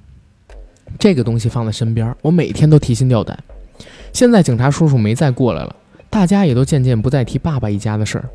[0.99, 3.39] 这个东西放在身边，我每天都提心吊胆。
[4.13, 5.75] 现在警察叔叔没再过来了，
[6.11, 8.29] 大家也都渐渐不再提爸爸一家的事儿。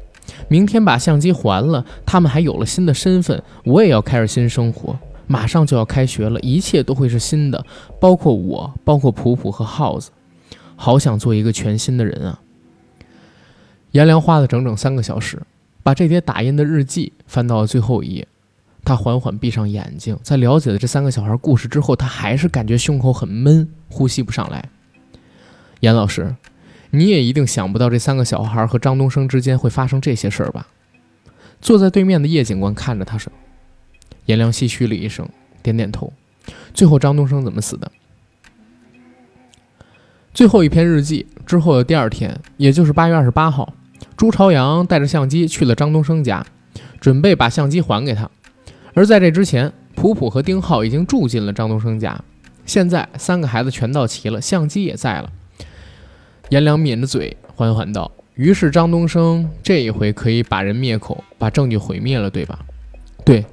[0.48, 4.98] 明天把相机还了，他们还有了新的身份，我也要开始新生活。
[5.28, 7.66] 马上就要开学了，一切都会是新的，
[8.00, 10.10] 包括我，包括普普和耗子。
[10.76, 12.40] 好想做一个全新的人啊！
[13.92, 15.42] 颜良花了整整三个小时，
[15.84, 18.28] 把这叠打印的日记翻到了最后一页。
[18.88, 24.70] 他缓缓闭上眼睛，在了解了这三个小孩故事之后，他还是感觉胸口很闷，呼吸不上来。
[25.82, 26.34] 严老师，
[26.92, 30.68] 你也一定想不到这三个小孩和张东升之间会发生这些事儿吧？
[31.60, 33.30] 坐在对面的叶警官看着他说
[34.26, 35.28] ：“严良唏嘘了一声，
[35.62, 36.14] 点点头。
[36.74, 37.92] 最后，张东升怎么死的？
[40.34, 43.74] 最后一篇日记之后的第二天，也就是八月二十八号，
[44.16, 46.46] 朱朝阳带着相机去了张东升家，
[47.02, 48.30] 准备把相机还给他。”
[48.98, 52.20] 而在这之前，普普和丁浩已经住进了张东升家。
[52.66, 55.30] 现在三个孩子全到齐了，相机也在了。
[56.50, 62.58] 颜良抿着嘴，缓缓道：“于是张东升这一回可以把人灭口，把证据毁灭了，对吧
[63.24, 63.46] ？”“对。”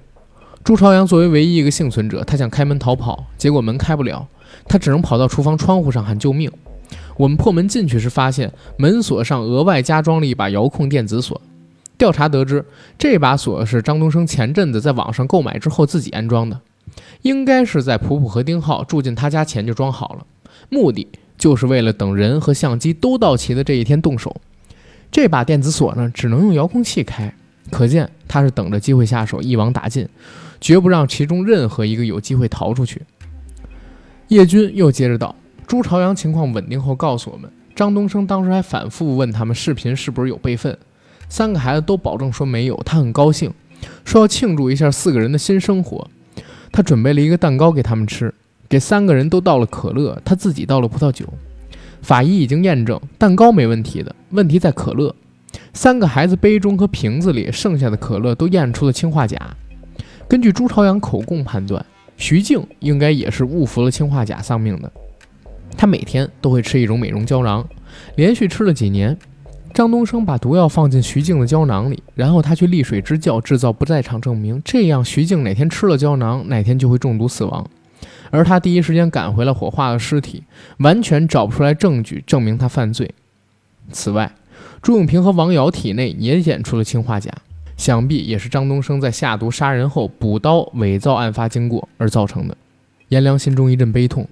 [0.64, 4.26] 朱朝阳作为唯一一个幸存者，他想开门逃跑，结果门开不了，
[4.66, 6.50] 他只能跑到厨房窗户上喊救命。
[7.18, 11.38] 我们破门进去时，发现门锁上额外加装了一把遥控电子锁。
[11.96, 12.64] 调查得知，
[12.98, 16.60] 这把锁是张东升前阵子在网上购买之后自己安装的，
[17.22, 20.26] 应该是在普普和丁浩住进他家前就装好了，
[20.68, 21.06] 目的
[21.38, 24.34] 就是为了等人和相机都到齐的这一天动手。
[25.12, 27.32] 这把电子锁呢，只能用遥控器开，
[27.70, 30.08] 可见他是等着机会下手，一网打尽，
[30.60, 33.02] 绝不让其中任何一个有机会逃出去。
[34.26, 35.36] 叶军又接着道
[35.68, 40.76] ：“朱朝阳情况稳定后告诉我们，张东升当时还反复问他们视频是不是有备份。”
[41.28, 43.52] 三个孩子都保证说没有，他很高兴，
[44.04, 46.08] 说要庆祝一下四个人的新生活。
[46.72, 48.34] 他准备了一个蛋糕给他们吃，
[48.68, 51.24] 给三个人都倒了可乐，他自己倒了葡萄酒。
[52.02, 55.14] 法医已经验证蛋糕没问题的，问题在可乐。
[55.72, 59.56] 三个孩子杯中和瓶子里剩下的可乐都验出了氰化钾。
[60.28, 61.84] 根据朱朝阳口供判断，
[62.16, 64.90] 徐静应该也是误服了氰化钾丧命的。
[65.76, 67.66] 他每天都会吃一种美容胶囊，
[68.16, 69.16] 连续吃了几年。
[69.74, 77.68] 张东升把毒药放进徐静的胶囊里，然后他去丽水支教制造不在场证明，这样徐静哪天吃了胶囊，哪天就会中毒死亡。
[78.30, 80.44] 而他第一时间赶回了火化的尸体，
[80.78, 83.10] 完全找不出来证据证明他犯罪。
[83.90, 84.32] 此外，
[84.80, 87.32] 朱永平和王瑶体内也检出了氰化钾，
[87.76, 92.56] 想必也是张东升在下毒杀人后补刀伪造案发经过而造成的。
[93.08, 94.28] 颜良心中一阵悲痛，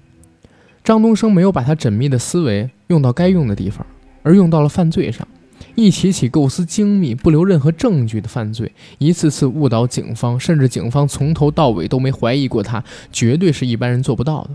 [0.85, 3.85] 张东升没有把他缜密的思维用到该用的地方，
[4.23, 5.27] 而用到了犯罪上。
[5.75, 14.51] 一起起构思精密、不留任何证据的犯罪，一次次误导警方，甚至警方从头到尾都没怀疑过他，绝对是一般人做不到的。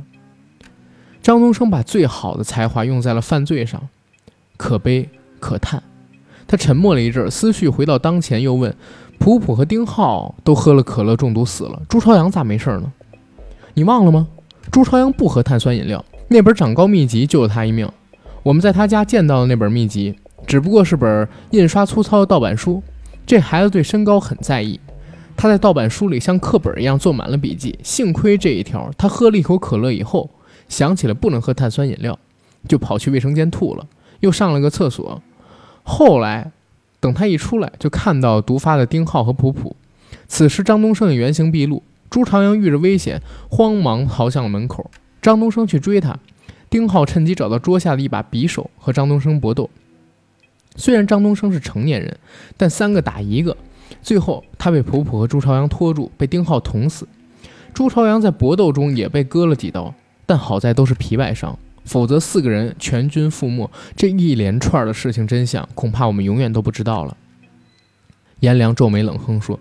[1.21, 3.89] 张东升把最好的才华用在了犯罪上，
[4.57, 5.09] 可悲
[5.39, 5.81] 可叹。
[6.47, 8.73] 他沉默了一阵，思绪回到当前，又问
[9.19, 12.93] ：“普普和丁浩都喝了可乐中毒死了，朱朝阳咋没事儿呢？
[13.73, 14.27] 你忘了吗？
[14.71, 17.89] 朱朝阳不喝碳酸饮料，那本长高秘籍救了他一命。
[18.43, 20.15] 我们在他家见到的那本秘籍。”
[20.47, 22.81] 只不过是本印刷粗糙的盗版书。
[23.25, 24.79] 这孩子对身高很在意，
[25.35, 27.77] 他在盗版书里像课本一样做满了笔记。
[27.83, 30.29] 幸亏这一条，他喝了一口可乐以后，
[30.69, 32.17] 想起了不能喝碳酸饮料，
[32.69, 33.85] 就跑去卫生间吐了，
[34.21, 35.21] 又上了个厕所。
[35.83, 36.51] 后来，
[37.01, 39.75] 等他一出来，就看到毒发的丁浩和普普。
[40.29, 41.83] 此时，张东升也原形毕露。
[42.09, 44.89] 朱朝阳遇着危险，慌忙逃向了门口。
[45.21, 46.17] 张东升去追他，
[46.69, 49.69] 丁浩趁机找到桌下的一把匕首，和张东升搏斗。
[50.77, 52.17] 虽然张东升是成年人，
[52.55, 53.57] 但三个打一个，
[54.01, 57.05] 最后他被普普和朱朝阳拖住，被丁浩捅死。
[57.73, 59.93] 朱朝阳在搏斗中也被割了几刀，
[60.25, 63.69] 但好在都是皮外伤，否则四个人全军覆没。
[63.95, 67.17] 这一连串的事情真相，恐怕我们永远都不知道了。
[68.41, 69.59] 颜良皱眉冷哼说：“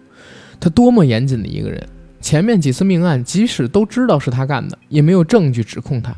[0.60, 1.88] 他多么严谨的一个人，
[2.20, 6.14] 前面几次命案，即使都知道是他干的，也没有证据指控他。”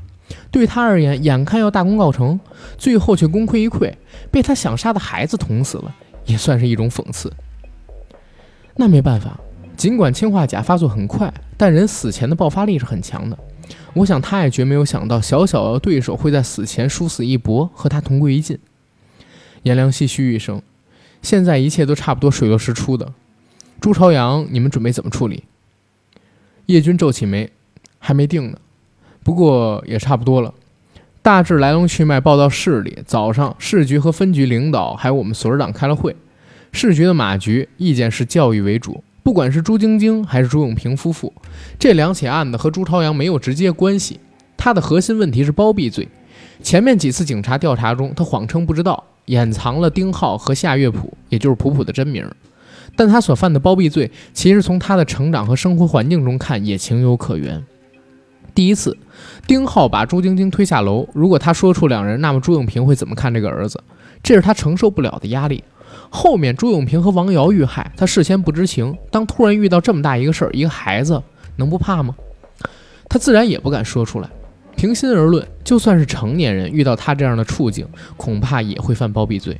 [0.50, 2.38] 对他而言，眼看要大功告成，
[2.76, 3.92] 最后却功亏一篑，
[4.30, 5.94] 被他想杀的孩子捅死了，
[6.26, 7.32] 也算是一种讽刺。
[8.76, 9.38] 那没办法，
[9.76, 13.38] 尽管氰化钾发作很快，但人死前的爆发力是很强的。
[13.94, 18.58] 我想他也绝没有想到，小小的对手会在死前殊死一搏，和他同归于尽。
[19.64, 20.62] 颜良唏嘘一声
[21.20, 23.12] ：“现在一切都差不多水落石出的。
[23.80, 25.44] 朱朝阳，你们准备怎么处理？”
[26.66, 27.50] 叶军皱起眉
[27.98, 28.58] ：“还没定呢。”
[29.22, 30.52] 不过也差不多了，
[31.22, 32.98] 大致来龙去脉报到市里。
[33.06, 36.16] 早上市局和分局领导还有我们所长开了会。
[36.72, 41.32] 市局的马局意见是教育为主，不管是朱晶晶还是朱永平夫妇，
[41.78, 44.20] 这两起案子和朱朝阳没有直接关系。
[44.56, 46.08] 他的核心问题是包庇罪。
[46.62, 52.28] 前面几次警察调查中，他谎称不知道，掩藏了丁浩和夏月普，也就是普普的真名。
[52.96, 57.64] 但他所犯的包庇罪，其实从他的成长和生活环境中看，也情有可原。
[58.58, 58.98] 第一次，
[59.46, 61.08] 丁浩把朱晶晶推下楼。
[61.14, 63.80] 如果他说出两人，那么朱永平会怎么看这个儿子？
[64.20, 65.62] 这是他承受不了的压力。
[66.10, 68.98] 后面朱永平和王瑶遇害，他事先不知情。
[69.12, 71.22] 当突然遇到这么大一个事儿，一个孩子
[71.54, 72.16] 能不怕吗？
[73.08, 74.28] 他自然也不敢说出来。
[74.74, 77.86] 平心而论，就算是成年人遇到他这样的处境，
[78.16, 79.56] 恐怕也会犯包庇罪。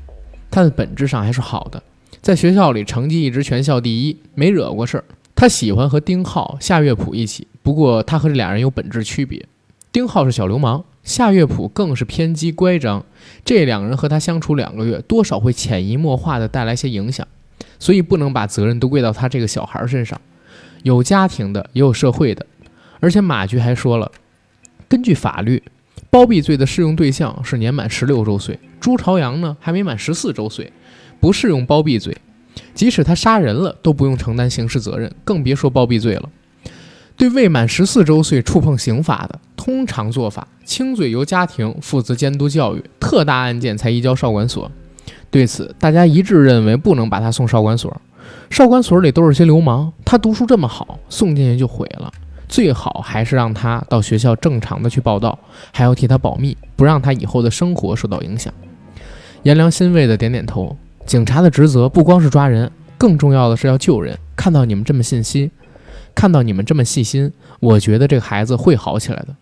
[0.51, 1.81] 他的本质上还是好的，
[2.21, 5.05] 在学校里成绩一直全校第一，没惹过事儿。
[5.37, 7.47] 他喜欢和丁浩、夏月普一起。
[7.69, 9.45] 不过他和这俩人有本质区别，
[9.93, 13.05] 丁浩是小流氓，夏月普更是偏激乖张。
[13.45, 17.29] 这两人和他相处两个月，多少会潜移默化地带来些影响，
[17.79, 20.19] 所以不能把责任都归到他这个小孩身上。
[20.83, 22.47] 有家庭的，也有社会的。
[23.01, 24.11] 而且马局还说了，
[24.89, 25.63] 根据法律，
[26.09, 28.59] 包庇罪的适用对象是年满十六周岁。
[28.81, 30.73] 朱朝阳呢，还没满十四周岁，
[31.21, 32.17] 不适用包庇罪。
[32.73, 36.31] 即使他杀人了，都不用承担刑事责任，更别说包庇罪了。
[37.19, 44.71] 对未满十四周岁触碰刑法的，通常做法轻罪由家庭负责监督教育，特大案件才移交少管所。
[45.29, 47.95] 对此，大家一致认为不能把他送少管所。
[48.51, 52.09] 少管所里都是些流氓，他读书这么好，送进去就毁了。
[52.49, 55.37] 最好还是让他到学校正常的去报道，
[55.73, 58.55] 还要替他保密，不让他以后的生活受到影响。
[59.43, 64.17] 颜良欣慰的点点头，警察的职责不光是抓人，更重要的是要救人。
[64.37, 65.51] 看到你们这么信息。
[66.19, 69.37] 看到你们这么细心，我觉得这个孩子会好起来的。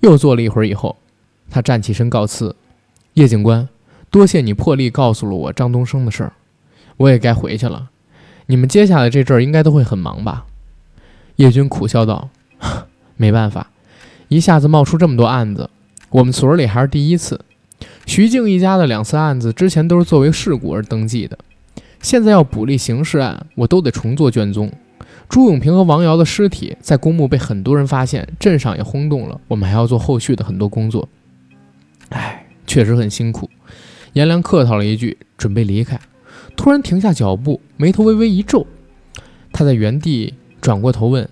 [0.00, 0.96] 又坐了一会儿以后，
[1.50, 2.56] 他站起身告辞
[3.12, 3.68] ：“叶警官，
[4.10, 6.32] 多谢你破例告诉了我张东升的事儿，
[6.96, 7.90] 我也该回去了。
[8.46, 10.46] 你们接下来这阵儿应该都会很忙吧？”
[11.36, 12.30] 叶军苦笑道
[13.18, 13.68] ：“没办法，
[14.28, 15.68] 一下子冒出这么多案子，
[16.08, 17.38] 我们所里还是第一次。
[18.06, 21.38] 徐静一家的两次案子之前都是作为事故而登记的，
[22.00, 24.72] 现在要补立刑事案，我都得重做卷宗。”
[25.28, 29.40] 朱永平和王瑶的尸体在公墓被很多人发现，镇上也轰动了。
[29.48, 31.08] 我们还要做后续的很多工作。
[32.10, 33.50] 哎，确实很辛苦。
[34.12, 36.00] 颜良客套了一句，准备离开，
[36.56, 38.66] 突然停下脚步，眉头微微一皱。
[39.52, 41.28] 他在原地转过头问：“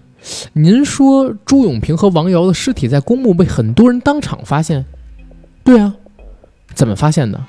[0.55, 4.85] 您说朱永平和王瑶的尸体在公墓被很多人当场发现
[5.63, 5.95] ？”“对啊。
[6.75, 7.43] ”“怎么发现的？”“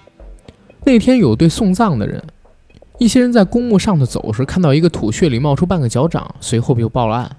[0.86, 2.24] 那天有对送葬的人。”
[2.98, 7.36] 一些人在公墓上头走时，看到一个土穴里冒出半个脚掌，随后就报了案。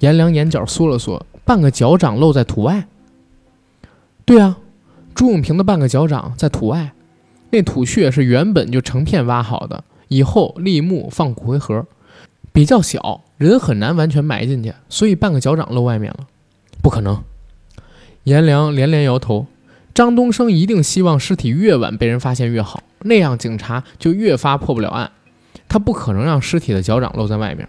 [0.00, 2.86] 颜良眼角缩了缩，半个脚掌露在土外。
[4.24, 4.58] 对啊，
[5.14, 6.92] 朱永平的半个脚掌在土外，
[7.50, 11.86] 那土穴是原本就成片挖好的，以后立墓放骨灰盒，
[12.52, 16.26] 比较小，人很难完全埋进去，所以半个脚掌露外面了。
[16.80, 17.22] 不可能！
[18.24, 19.46] 颜良连连摇头。
[19.94, 25.10] 张东升一定希望尸体越晚被人发现越好，那样警察就越发破不了案。
[25.68, 27.68] 他不可能让尸体的脚掌露在外面，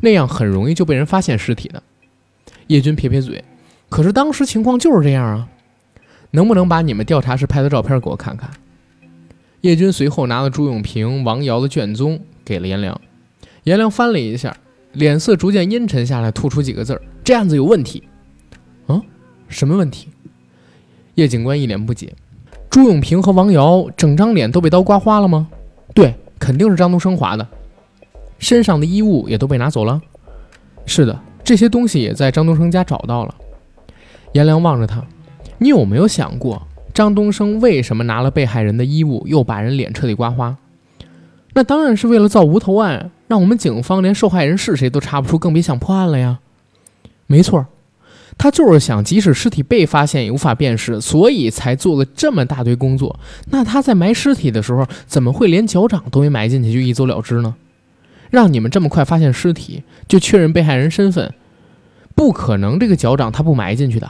[0.00, 1.82] 那样很容易就被人发现尸体的。
[2.66, 3.42] 叶军撇撇嘴，
[3.88, 5.48] 可是当时情况就是这样啊。
[6.32, 8.50] 能不能把你们调查时拍的照片给我看看？
[9.62, 13.00] 叶军随后拿了朱永平、王瑶的卷宗给了颜良，
[13.64, 14.54] 颜良翻了一下，
[14.92, 18.02] 脸色逐渐阴沉下来，吐出几个字儿：“这案子有问题。”
[18.88, 19.02] 嗯，
[19.48, 20.08] 什么问题？
[21.14, 22.14] 叶警官一脸不解
[22.70, 25.48] ：“朱永平和王瑶整张脸都被刀刮花了吗
[25.94, 27.46] ？”“对，肯定是张东升划的。
[28.38, 30.00] ”“身上的衣物也都被拿走了
[30.86, 33.34] ？”“是的，这些东西也在张东升家找到了。”
[34.32, 35.02] 颜良望着他
[35.58, 36.62] ：“你有没有想过，
[36.92, 40.56] 张东升为什么拿了被害人的衣物，又把人脸彻底刮花？
[41.54, 46.40] 那当然是为了造无头案，让我们警方连受害人是谁都查不出，更别想破案了呀。
[47.26, 47.66] ”“没错。”
[48.38, 53.18] 他就是想，即使尸体被发现也无法辨识，所以才做了这么大堆工作。
[53.50, 57.56] 那他在埋尸体的时候，怎么会连脚掌都没埋进去就一走了之呢？
[58.30, 61.34] 让你们这么快发现尸体就确认被害人身份，
[62.14, 64.08] 不可能，这个脚掌他不埋进去的。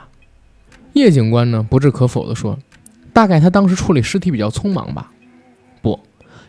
[0.92, 2.58] 叶警官呢，不置可否地说
[3.14, 5.10] ：“大概他当时处理尸体比较匆忙吧。
[5.80, 5.98] 不，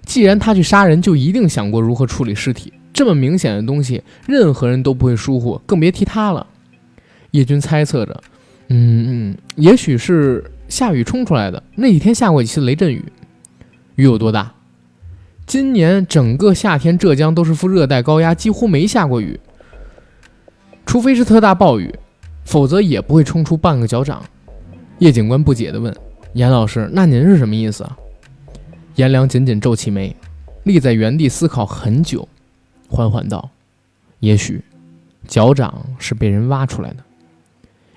[0.03, 2.73] 既然他去杀人，就一定想过如何处理尸体。
[2.91, 6.45] 这么明显的东西，任何人都不会疏忽，更别提他了。”
[7.32, 8.21] 叶军猜测着，
[8.69, 11.61] 嗯嗯，也许是下雨冲出来的。
[11.75, 13.03] 那几天下过几次雷阵雨，
[13.95, 14.51] 雨有多大？
[15.45, 19.39] 今年整个夏天，浙江都是副热带高压，几乎没下过雨。
[20.86, 21.93] 除非是特大暴雨，
[22.45, 24.23] 否则也不会冲出半个脚掌。
[24.99, 25.95] 叶警官不解地问
[26.34, 27.97] ：“严老师，那您是什么意思啊？”
[28.95, 30.15] 颜良紧紧皱起眉，
[30.63, 32.27] 立在原地思考很久，
[32.88, 33.49] 缓缓道
[34.19, 34.63] ：“也许，
[35.27, 36.97] 脚掌是被人挖出来的。”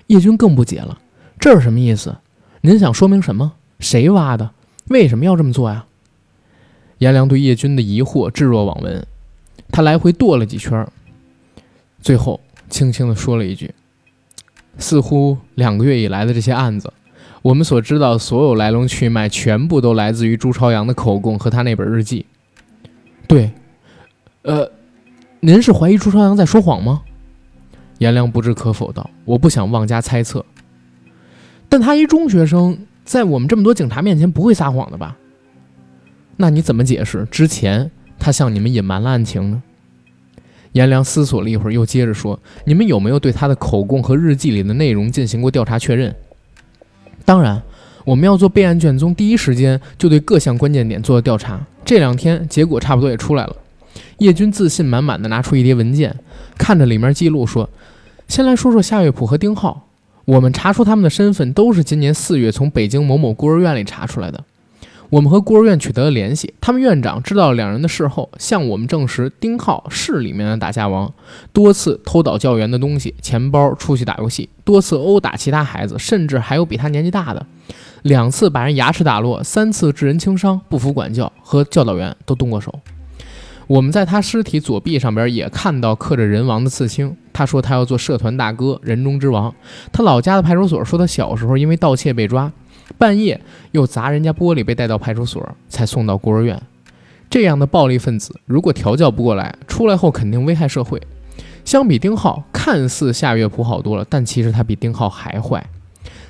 [0.07, 0.99] 叶军更不解了，
[1.39, 2.15] 这是什么意思？
[2.61, 3.53] 您想说明什么？
[3.79, 4.51] 谁挖的？
[4.89, 5.85] 为什么要这么做呀？
[6.99, 9.05] 颜良对叶军的疑惑置若罔闻，
[9.69, 10.87] 他来回跺了几圈，
[11.99, 12.39] 最后
[12.69, 13.73] 轻轻地说了一句
[14.77, 16.91] ：“似乎两个月以来的这些案子，
[17.41, 22.25] 我们所知道所有来龙去脉，全部都来自于朱朝阳的口供和他那本日记。”
[23.27, 23.51] 对，
[24.43, 24.69] 呃，
[25.41, 27.01] 您是怀疑朱朝阳在说谎吗？
[28.03, 30.45] 颜良不置可否道：“我不想妄加猜测，
[31.69, 35.15] 但他一中学生，在我们这么多警察面前不会撒谎的吧？
[36.35, 37.89] 那你怎么解释之前
[38.19, 39.63] 他向你们隐瞒了案情呢？”
[40.73, 42.37] 颜良思索了一会儿，又接着说
[42.67, 46.13] ：“你们有没有对他的口供和日记里的内容进行过调查确认
[47.23, 47.63] ？”“当然，
[48.03, 51.65] 我们要做备案卷宗，第一时间就对各项关键点做了调查。
[51.85, 53.55] 这两天结果差不多也出来了。”
[54.19, 56.13] 叶军自信满满的拿出一叠文件，
[56.57, 57.69] 看着里面记录说。
[58.33, 59.89] 先来说说夏月普和丁浩，
[60.25, 64.43] 我们查出他们的身份都是今年四月从北京某某孤儿院里查出来的。
[65.11, 71.13] 我们和孤儿院取得了联系，他们院长知道了两人的事后，向我们证实丁浩是里面的打架王，
[71.53, 77.45] 多次偷倒教员的东西、钱包，出去打游戏，多次殴打其他孩子，甚至还有比他年纪大的，
[78.01, 82.79] 两次把人牙齿打落，三次致人轻伤，不服管教，和教导员都动过手。
[83.67, 87.15] 我们在他尸体左臂上边也看到刻着“人王”的刺青。
[87.33, 89.53] 他说他要做社团大哥，人中之王。
[89.91, 92.51] 他老家的派出所说他小时候因为盗窃被抓，
[92.97, 96.61] 半夜又砸人家玻璃被带到派出所，才送到孤儿院。
[97.29, 101.01] 这样的暴力分子，如果调教不过来，出来后肯定危害社会。
[101.65, 105.65] 相比丁浩，看似夏月普好多了，但其实他比丁浩还坏。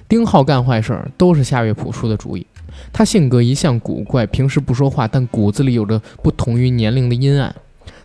[0.08, 2.46] 丁浩干坏事儿都是夏月普出的主意。
[2.92, 7.54] 他性格一向古怪，平时不说话，但骨子里有着不同于年龄的阴暗。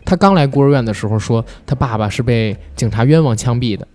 [0.09, 3.87] 他刚来孤儿院的时候说，他爸爸是被警察冤枉枪毙的，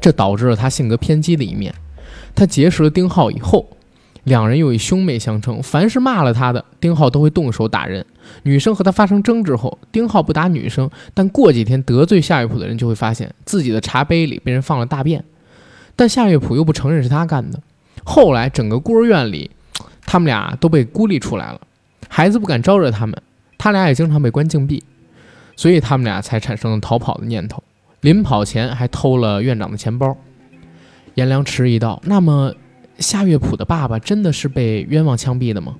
[0.00, 1.72] 这导致了他性格偏激的一面。
[2.34, 3.68] 他结识了丁浩以后，
[4.24, 8.04] 两人又以兄妹相称，凡是骂了他的，丁浩都会动手打人。
[8.42, 15.22] 女生和他发生争执后，丁浩不打女生，但过几天得罪夏月普的人就会发现自己的茶杯里被人放了大便，
[15.94, 17.60] 但夏月普又不承认是他干的。
[18.02, 19.48] 后来整个孤儿院里。
[20.04, 21.60] 他们俩都被孤立出来了，
[22.08, 23.16] 孩子不敢招惹他们，
[23.56, 24.82] 他俩也经常被关禁闭，
[25.60, 27.62] 所以他们俩才产生了逃跑的念头。
[28.00, 30.16] 临跑前还偷了院长的钱包。
[31.16, 32.54] 颜良迟疑道：“那么，
[32.98, 35.76] 夏月普的爸爸真的是被冤枉枪毙的吗？”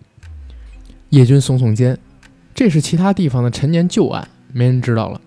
[1.09, 1.97] 叶军耸耸肩
[2.55, 5.19] ：“这是其他地方的陈年旧案，没人知道了。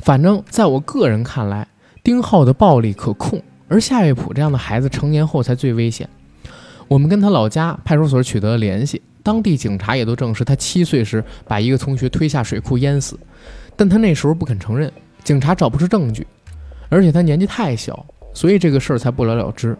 [0.00, 1.66] 反正在我个人看来，
[2.02, 6.06] 丁浩的暴力可控，而夏月普这样的孩子成年后才最危险。
[6.88, 13.18] 我们跟他老家派出所取得了联系，当地警察也都证实他七岁时把一个同学推下水库淹死，
[13.76, 16.26] 但他那时候不肯承认，警察找不出证据，
[16.88, 19.76] 而且他年纪太小，所以这个事儿才不了了之。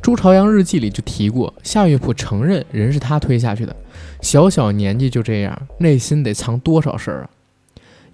[0.00, 3.74] 朱朝阳日记里就提过，夏月普承认人是他推下去的，
[4.20, 7.30] 小小年纪就这样，内心得藏多少事儿啊！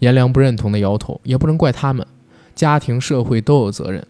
[0.01, 2.07] 颜良不认同的摇头，也不能怪他们，
[2.55, 4.07] 家庭社会都有责任。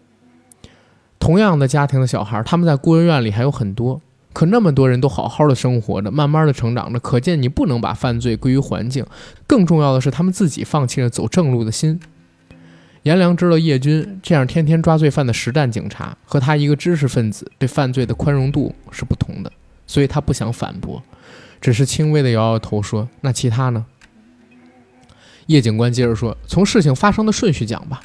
[1.19, 4.01] 同样的家庭的小孩，他们在孤儿院里还有很多，
[4.31, 9.05] 可那么多人都好好的生活着，慢慢的成长着，可见你不能把犯罪归于环境，
[9.47, 11.99] 更重要的是他们自己放弃了走正路的心。
[13.03, 19.51] 颜良知道叶军这样天天抓罪犯的实战警察和他一个知识分子对犯罪的宽容度是不同的，
[19.87, 21.01] 所以他不想反驳，
[21.59, 23.85] 只是轻微的摇摇头说：“那其他呢？”
[25.47, 28.01] 叶警官接着说：“从事情发生的顺序讲吧。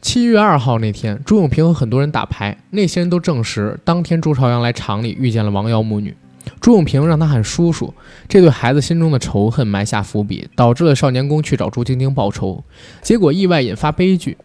[0.00, 6.16] 七月二号那天，朱永平和很多人打牌，那些人都证实，当天朱朝阳来厂里遇见了王瑶母女。
[6.58, 7.92] 朱永平让他喊叔叔，
[8.26, 12.64] 这对孩子心中的仇恨埋下伏笔，导致了少年宫去找朱晶晶报仇，
[13.02, 14.38] 结果意外引发悲剧。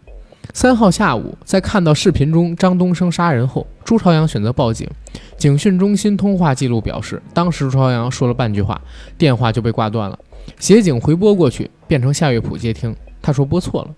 [0.54, 4.88] 三号下午，在看到视频中张东升杀人后，朱朝阳选择报警。
[5.38, 8.80] 警讯中心通话记录表示，当时朱朝阳说了半句话，
[9.18, 10.20] 电话就被挂断了。
[10.60, 13.92] 协警回拨过去，变成夏月普接听，他说拨错了。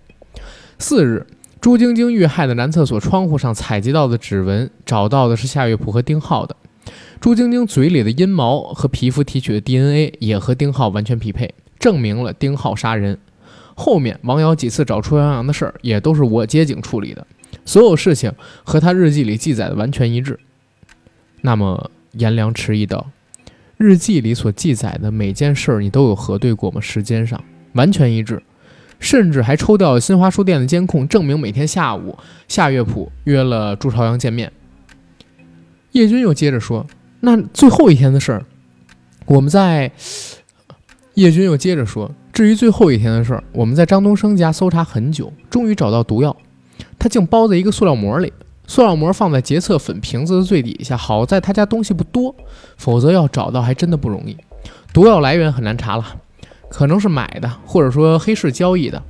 [0.80, 1.26] 四日，
[1.68, 6.56] 朱晶晶遇害的男厕所窗户上采集到的指纹，找到的是夏月普和丁浩的。
[7.20, 13.20] 朱晶晶嘴里的阴毛和皮肤提取的 DNA 也和丁浩完全匹配，证明了丁浩杀人。
[13.76, 17.28] 后面王瑶几次找出杨洋的事儿，也都是我接警处理的，
[17.66, 18.32] 所有事情
[18.64, 20.40] 和他日记里记载的完全一致。
[21.42, 23.06] 那么颜良迟疑道
[23.76, 26.80] ：“日记里所记载的每件事儿，你都有核对过吗？
[26.80, 27.44] 时间上
[27.74, 28.42] 完全一致，
[29.00, 32.18] 甚至还抽调了新华书店的监控，证明每天下午
[32.48, 34.52] 夏月普约了朱朝阳见面。”
[35.94, 36.86] 叶军又接着说。
[37.20, 38.46] 那最后一天的事儿，
[39.26, 39.92] 我们在
[41.16, 46.38] 叶军又接着说：“至于最后一天的事儿，我们在张东升家搜查很久，终于找到毒药。
[47.00, 48.32] 他竟包在一个塑料膜里，
[48.68, 50.96] 塑料膜放在洁厕粉瓶子的最底下。
[50.96, 52.36] 好在他家东西不多，
[52.78, 54.38] 否则要找到还真的不容易。
[54.94, 56.06] 毒药来源很难查了，
[56.70, 59.02] 可能是买的，或者说黑市交易的。”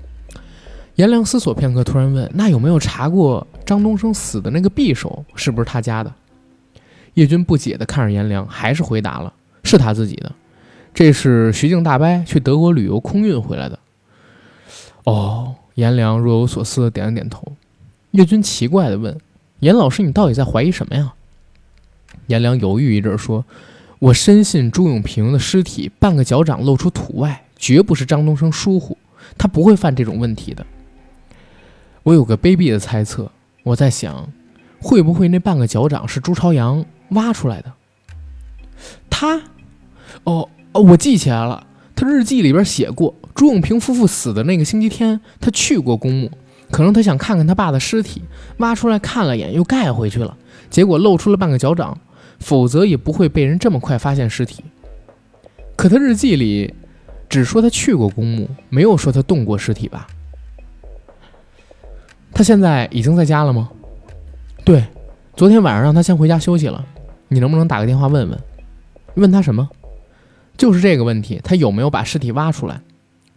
[0.96, 6.12] 颜良思索片刻，突然问：“那有没有查过张东升死的那个匕首是不是他家的？”
[7.14, 9.32] 叶军不解地看着颜良，还是回答了
[9.64, 10.32] ：“是他自己的，
[10.94, 13.78] 这是徐静大伯去德国旅游空运回来的。”
[15.06, 17.54] 哦，颜良若有所思地点了点头。
[18.12, 19.16] 叶军奇怪地问
[19.62, 21.14] ：“颜老师，你到底在怀疑什么呀？”
[22.28, 23.46] 颜良犹豫一阵说
[24.00, 28.98] ：“我深信朱永平的尸体半个脚掌露出土外，绝不是张东升疏忽，
[29.38, 30.66] 他不会犯这种问题的。
[32.04, 33.32] 我有个卑鄙的猜测，
[33.64, 34.30] 我在想，
[34.80, 37.72] 会不会那半个脚掌是朱朝阳？”挖出来的，
[39.10, 39.38] 他，
[40.26, 46.30] 哦哦，我记起来了，他日记里边写过，朱永平夫妇死的那个星期天，他去过公墓，
[46.70, 48.24] 可能他想看看他爸的尸体，
[48.58, 50.36] 挖出来看了眼，又盖回去了，
[50.70, 51.98] 结果露出了半个脚掌，
[52.40, 54.66] 否则也不会被人这么快发现尸体。
[55.78, 56.74] 可他日记里
[57.30, 60.08] 只说他去过公墓，没有说他动过尸体吧？
[62.34, 63.70] 他现在已经在家了吗？
[64.64, 64.86] 对，
[65.36, 66.86] 昨天晚上让他先回家休息了。
[67.30, 68.40] 你能不能打个电话问问？
[69.16, 69.68] 问他什么？
[70.56, 72.82] 就是这个问题，他有没有把尸体挖出来？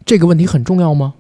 [0.04, 1.14] 这个问题很重要吗？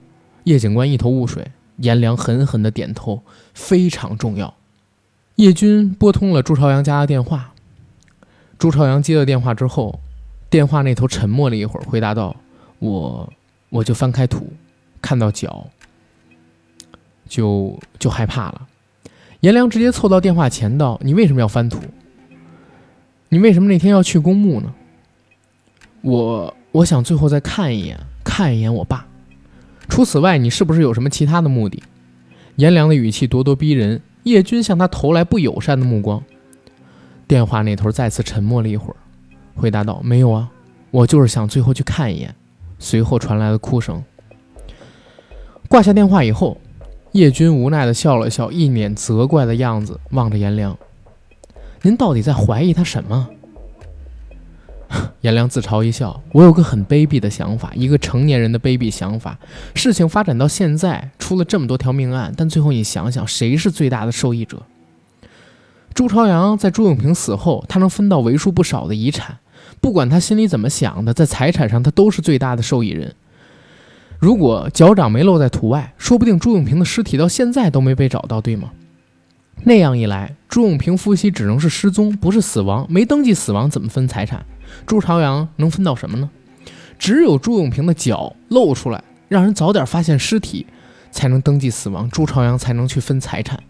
[0.44, 1.46] 叶警官一头雾水，
[1.76, 3.22] 颜良狠狠地点头，
[3.54, 4.54] 非常重要。
[5.36, 7.52] 叶军拨通了朱朝阳家的电话。
[8.58, 10.00] 朱朝阳接了电话之后，
[10.50, 12.36] 电话那头沉默了一会儿，回答道
[12.80, 13.32] ：“我
[13.68, 14.52] 我就翻开土，
[15.00, 15.64] 看到脚，
[17.28, 18.66] 就就害怕了。”
[19.40, 21.78] 颜良直接凑到电话前道：“你为什么要翻土？”
[23.32, 24.74] 你为什么那天要去公墓呢？
[26.02, 29.06] 我我想最后再看一眼，看一眼我爸。
[29.88, 31.80] 除此外，你是不是有什么其他的目的？
[32.56, 36.22] 颜良的语气咄咄逼人，叶军向他投来不友善的目光。
[37.28, 38.96] 电话那头再次沉默了一会儿，
[39.54, 40.50] 回答道：“没有啊，
[40.90, 42.34] 我就是想最后去看一眼。”
[42.80, 44.02] 随后传来了哭声。
[45.68, 46.56] 挂下电话以后，
[47.12, 50.76] 叶军无奈地笑了笑，一脸责怪的样子望着颜良。
[51.82, 53.28] 您到底在怀疑他什么？
[55.20, 59.38] 颜良自嘲一笑：“我有个很卑鄙的想法，一个成年人的卑鄙想法。
[59.74, 64.62] 事情发展到现在，出了这么多条命案，但最后你想想，谁是最大的受益者？
[65.94, 69.38] 朱朝阳在朱永平死后，他能分到为数不少的遗产，
[69.80, 73.14] 不管他心里怎么想的，在财产上他都是最大的受益人。
[74.18, 78.72] 如果脚掌没露在土外，说不定朱永平的尸体到现在都没被找到，对吗？
[79.64, 82.86] 那样一来，朱永平夫妻只能是失踪，不是死亡。
[82.90, 84.44] 没登记死亡，怎么分财产？
[84.86, 86.30] 朱朝阳能分到什么呢？
[86.98, 90.66] 只有朱永平的脚露出来，让人早点发现尸体，
[91.10, 93.62] 才能登记死亡，朱朝阳才能去分财产。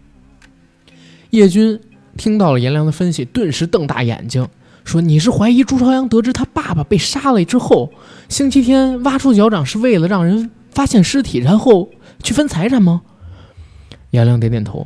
[1.29, 1.79] 叶军
[2.17, 4.45] 听到了颜良的分析，顿时瞪大眼睛，
[4.83, 7.91] 说：“你是怀疑朱朝阳得知他爸爸被杀了之后，
[8.29, 11.89] 星期天挖出脚掌是为了让人发现尸体，然后
[12.23, 13.01] 去分财产吗？”
[14.11, 14.85] 颜良点点头。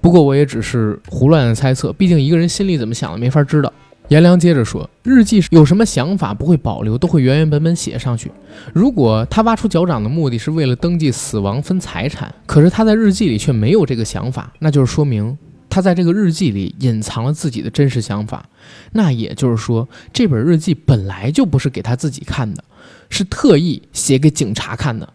[0.00, 3.72] 不过我也只是胡乱的猜测，毕竟一个人心里怎么想的没法知道。
[4.08, 8.30] 颜良接着说：“日记有什么想法不会保留，都会原原本本写上去。
[8.74, 15.38] 如果他挖出脚掌的目的是为了登记死亡分财产，可是他在日记里却没有这个想法，那就是说明
[15.74, 18.48] 他在这个日记里隐藏了自己的真实想法。
[18.92, 22.62] 那也就是说，这本日记本来就不是给他自己看的，
[23.10, 25.12] 是特意写给警察看的。”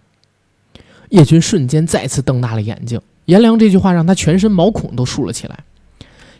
[1.11, 2.99] 叶军瞬间再次瞪大了眼睛。
[3.23, 5.63] 颜良这句话让他全身毛孔都竖了起来。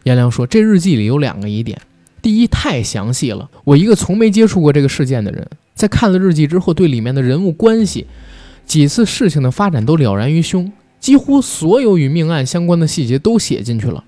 [0.04, 1.82] 颜良说：“这日记里有两个疑点。”
[2.22, 3.50] 第一，太详细了。
[3.64, 8.06] 我一个从没接触过这个事件的人，在看了日记之后，对里面的人物关系、
[8.66, 10.70] 几次事情的发展都了然于胸，
[11.00, 14.04] 几乎所有与命案相关的细节都写进去了。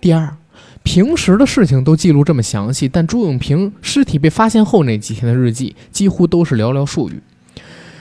[0.00, 0.36] 第二，
[0.82, 7.20] 平时的事情都记录这么详细，但朱永平尸体被发现后那几天的日记几乎都是寥寥数语，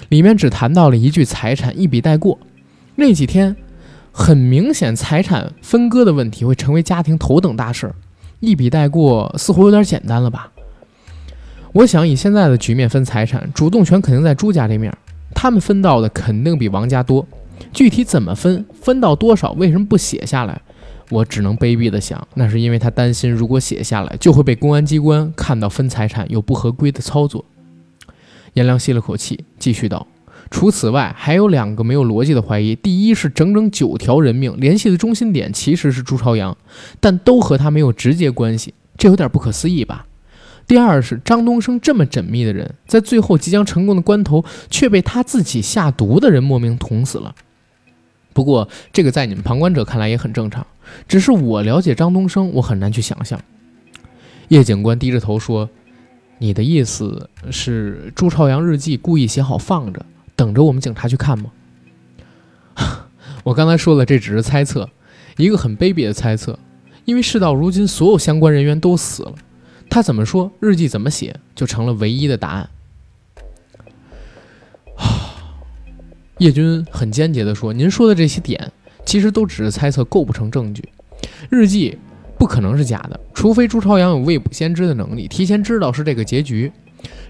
[0.10, 2.38] 里面只谈到了一句财产，一笔带过。
[2.96, 3.56] 那几天，
[4.12, 7.94] 很明显财产分割的问题会成为家庭头等大事。
[8.40, 10.52] 一笔带过，似乎有点简单了吧？
[11.74, 14.96] 我想以现在的局面分财产，主动权肯定在朱家这面，
[15.34, 17.28] 他们分到的肯定比王家多。
[17.74, 20.62] 具体怎么分，分到多少，为什么不写下来？
[21.10, 27.46] 我只能卑鄙的想，那是因为他担心，如果写下来，就会被公安机关看到分财产有不合规的操作。
[28.54, 30.06] 颜良吸了口气，继续道。
[30.50, 32.76] 除此外，还有两个没有逻辑的怀疑。
[32.76, 36.58] 第一是整整九条人命联系的中心点其实是朱朝阳，
[37.00, 40.06] 但都和他没有直接关系，这有点不可思议吧？
[40.66, 47.34] 第二是张东升这么缜密的人，在最后即将成功的关头，却被他自己下毒的人莫名捅死了。
[48.38, 50.64] 不过这个在你们旁观者看来也很正常，
[51.08, 53.42] 只是我了解张东升，我很难去想象。
[54.50, 55.68] 叶警官低着头说
[56.38, 60.06] ：“你的意思是朱朝阳日记故意写好放着？”
[60.38, 61.50] 等着我们警察去看吗？
[63.44, 64.88] 我刚才说了，这只是猜测，
[65.38, 66.60] 一个很卑鄙的猜测，
[67.06, 69.34] 因为事到如今，所有相关人员都死了，
[69.90, 72.70] 他怎么说，日记怎么写，就成了唯一的答案。
[76.38, 78.72] 叶军很坚决地说：“您说的这些点，
[79.06, 80.88] 其实都只是猜测，构不成证据。
[81.50, 81.98] 日记
[82.38, 86.72] 不可能是假的，除非朱朝阳有未卜先知的能力，提前知道是这个结局。”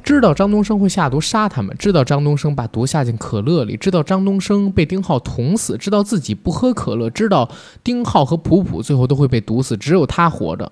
[0.02, 7.52] 知道张东升会下毒杀他们，知道张东升把毒下进可乐里，知道张东升被丁浩捅死，知道自己不喝可乐，知道
[7.84, 10.72] 丁浩和普普最后都会被毒死，只有他活着，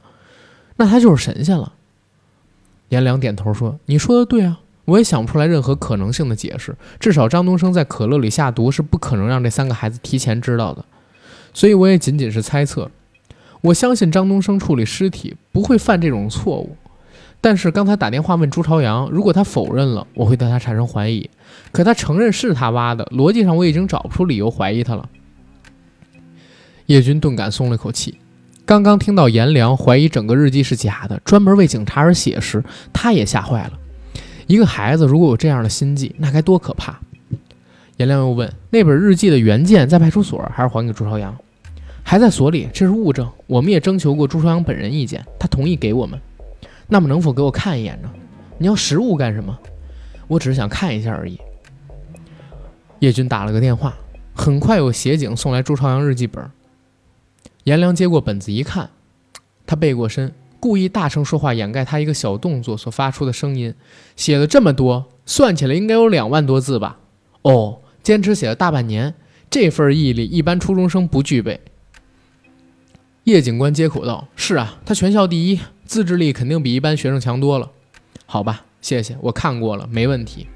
[0.78, 1.74] 那他就是神仙了。
[2.88, 6.76] 颜良点头说：“你说的对啊，我也想不出来任何可能性的解释。
[7.00, 10.86] 至少张东升在可乐里下毒是不可能让这三个孩子提前知道的，
[11.54, 12.90] 所以我也仅仅是猜测。
[13.62, 16.78] 我相信张东升处理尸体不会犯这种错误。”
[17.42, 21.30] 但是刚才打电话问朱朝阳，如果他否认了，我会对他产生怀疑；
[21.72, 25.08] 可他承认是他挖的，逻辑上我已经找不出理由怀疑他了。
[26.88, 28.18] 叶军顿感松了口气。
[28.66, 33.74] 刚刚听到颜良怀疑整个日记是假的，专门为警察而写时，他也吓坏了。
[34.48, 37.00] 一个孩子如果有这样的心计，那该多可怕！
[37.98, 41.36] 颜良又问：“那本日记的原件在派出所还是还给朱朝阳？”
[42.04, 43.28] 还在所里，这是物证。
[43.48, 46.20] 我们也征求过朱朝阳本人意见，他同意给我们。
[46.88, 48.12] 那么能否给我看一眼呢？
[48.60, 49.58] 你要实物干什么？
[50.28, 51.40] 我只是想看一下而已。
[53.00, 53.96] 叶军打了个电话，
[54.36, 56.48] 很快有协警送来朱朝阳日记本。
[57.64, 58.90] 颜良接过本子一看，
[59.66, 63.74] 他背过身，故意大声说话掩盖他一个小动作所发出的声音。
[64.16, 66.98] 写了这么多，算起来应该有两万多字吧？
[67.44, 69.14] 哦，坚持写了大半年，
[69.50, 71.62] 这份毅力一般初中生不具备。
[73.26, 77.70] 叶警官接口道：“是啊，他全校第一。”自制力肯定比一般学生强多了，
[78.26, 80.48] 好吧，谢谢，我看过了，没问题。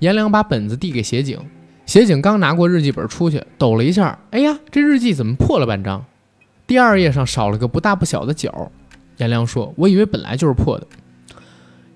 [0.00, 1.38] 颜良把本子递给协警，
[1.86, 6.04] 协警刚拿过日记本出去，抖了一下，哎呀，这日记怎么破了半张？
[6.66, 8.72] 第二页上少了个不大不小的角。
[9.18, 10.86] 颜良说：“我以为本来就是破的。”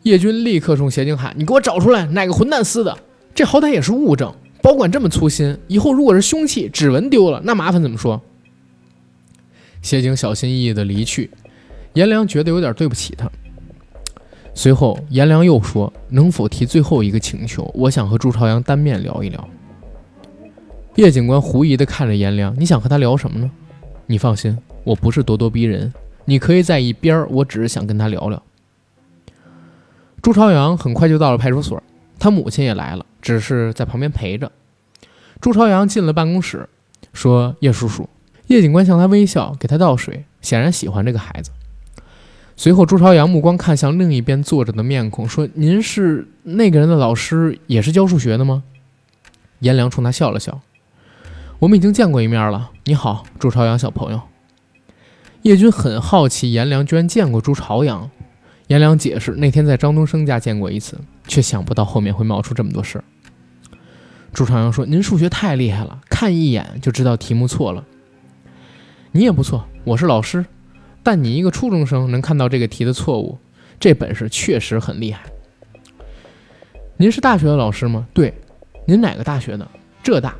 [0.05, 2.97] 叶军立刻冲协警喊：“你给我找出来，哪个混蛋撕的？
[3.35, 8.21] 这好歹也是物证，保管这么粗心，以后如果是凶器、指纹丢了，那麻烦怎么说？”
[9.83, 11.31] 协警小心翼翼地离去。
[11.95, 13.31] 颜良觉得有点对不起他。
[14.55, 17.71] 随后，颜良又说：“能否提最后一个请求？
[17.75, 19.49] 我想和朱朝阳单面聊一聊。”
[20.97, 23.51] 叶警官狐疑地看着颜良：“你想和他聊什么呢？”
[24.07, 25.93] 你放心，我不是咄咄逼人，
[26.27, 27.27] 你可以在一边儿。
[27.31, 28.43] 我只是想跟他聊聊。
[30.21, 31.83] 朱朝阳很快就到了派出所，
[32.19, 34.53] 他母亲也来了，只是在旁边陪着。
[35.41, 36.69] 朱朝阳进了办公室，
[37.13, 38.09] 说：“叶叔叔。”
[38.49, 41.51] 叶警官向他微笑，给他倒水，显然喜欢这个孩子。
[42.57, 48.65] 随后，朱朝阳目光看向另一边坐着的面孔，说：“您是那个人的老师，也是教数学的吗？”
[49.61, 50.61] 颜良冲他笑了笑
[51.61, 52.71] ：“我们已经见过一面了。
[52.85, 54.21] 你好，朱朝阳小朋友。”
[55.47, 58.11] 叶军很好奇，颜良居然见过朱朝阳。
[58.67, 63.05] 颜良解释：“那天在张东升家见过一次，却想不到后面会冒出这么多事儿。”
[64.35, 67.85] 朱朝阳说：“您数学太厉害了，看一眼就知道题目错了。
[69.13, 70.45] 你也不错，我是老师。”
[71.05, 73.39] 但你一个初中生能看到这个题的错误，
[73.79, 75.27] 这本事确实很厉害。
[76.97, 78.05] 您是大学的老师吗？
[78.13, 78.35] 对，
[78.85, 79.71] 您哪个大学的？
[80.03, 80.35] 浙大。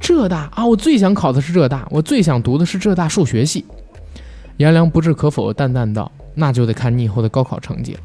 [0.00, 3.62] 浙大啊，我最想考的是浙大，我最想读的是浙大数学系。
[4.56, 8.00] 颜良不置可否，淡淡道：“那就得看你以后的高考成绩了。”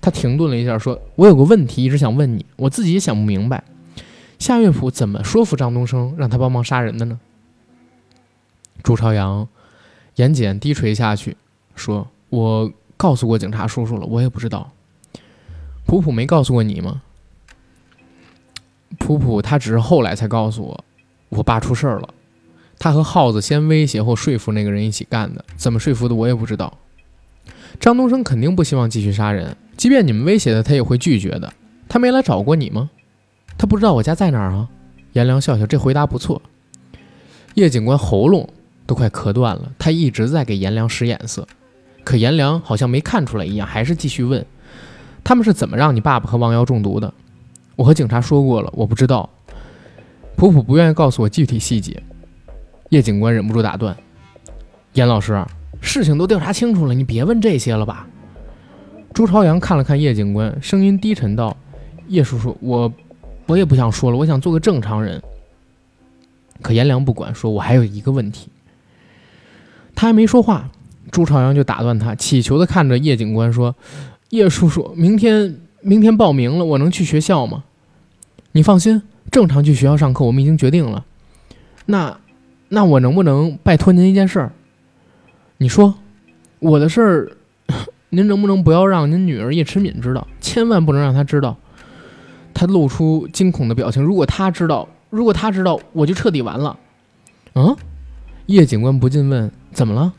[0.00, 3.62] 他停顿了一下，说：“我有个问题一直想问你，我自己也想不明白，
[4.38, 7.18] 夏月普怎么说服张东升让他帮忙杀人的呢？”
[8.82, 9.48] 朱朝阳。
[10.16, 11.34] 眼睑低垂下去，
[11.74, 14.70] 说：“我告诉过警察叔叔了，我也不知道。
[15.86, 17.00] 普普没告诉过你吗？
[18.98, 20.84] 普普他只是后来才告诉我，
[21.30, 22.08] 我爸出事儿了。
[22.80, 26.76] 他和耗子先威胁后说服那个人一起干的，怎么说服的我也不知道。
[27.78, 31.52] 张东升肯定不希望继续杀人，即便你们威胁他，他也会拒绝的。
[31.88, 32.90] 他没来找过你吗？
[33.56, 34.68] 他不知道我家在哪儿啊？”
[35.14, 36.42] 颜良笑笑，这回答不错。
[37.54, 38.48] 叶警官喉咙。
[38.86, 41.46] 都快咳断了，他一直在给颜良使眼色，
[42.02, 44.44] 可颜良好像没看出来一样，还是继续问
[45.22, 47.14] ：“他们是怎么让你爸爸和王瑶中毒的？”
[47.76, 49.30] 我和警察说过了，我不知道。
[50.34, 52.02] 普普不愿意告诉我具体细节。
[52.90, 53.96] 叶警官忍不住打断
[54.94, 55.44] ：“严老师，
[55.80, 58.06] 事情都调查清楚了，你别问这些了吧？”
[59.14, 61.56] 朱朝阳看了看叶警官，声音低沉道
[62.06, 62.92] ：“叶叔叔，我
[63.46, 65.20] 我也不想说了，我想做个正常人。”
[66.62, 68.48] 可颜良不管，说：“我还有一个问题。”
[69.94, 70.70] 他还没说话，
[71.10, 73.74] 朱朝阳就打断他，乞求的看着叶警官说
[74.30, 77.64] ：“叶叔叔，明天明天报名了，我能去学校吗？
[78.52, 81.04] 你放心，正常去学校上课，我们已经决定了。
[81.86, 82.19] 那
[82.70, 84.52] 那我能不能拜托您一件事儿？
[85.58, 85.94] 你说，
[86.60, 87.32] 我的事儿，
[88.08, 90.26] 您能不能不要让您女儿叶迟敏知道？
[90.40, 91.56] 千万不能让她知道。”
[92.54, 94.02] 她露出惊恐的表情。
[94.02, 96.78] 如果她知道，如果她知道，我就彻底完了。
[97.54, 97.76] 嗯？
[98.46, 99.50] 叶警官不禁问。
[99.72, 100.12] 怎么了？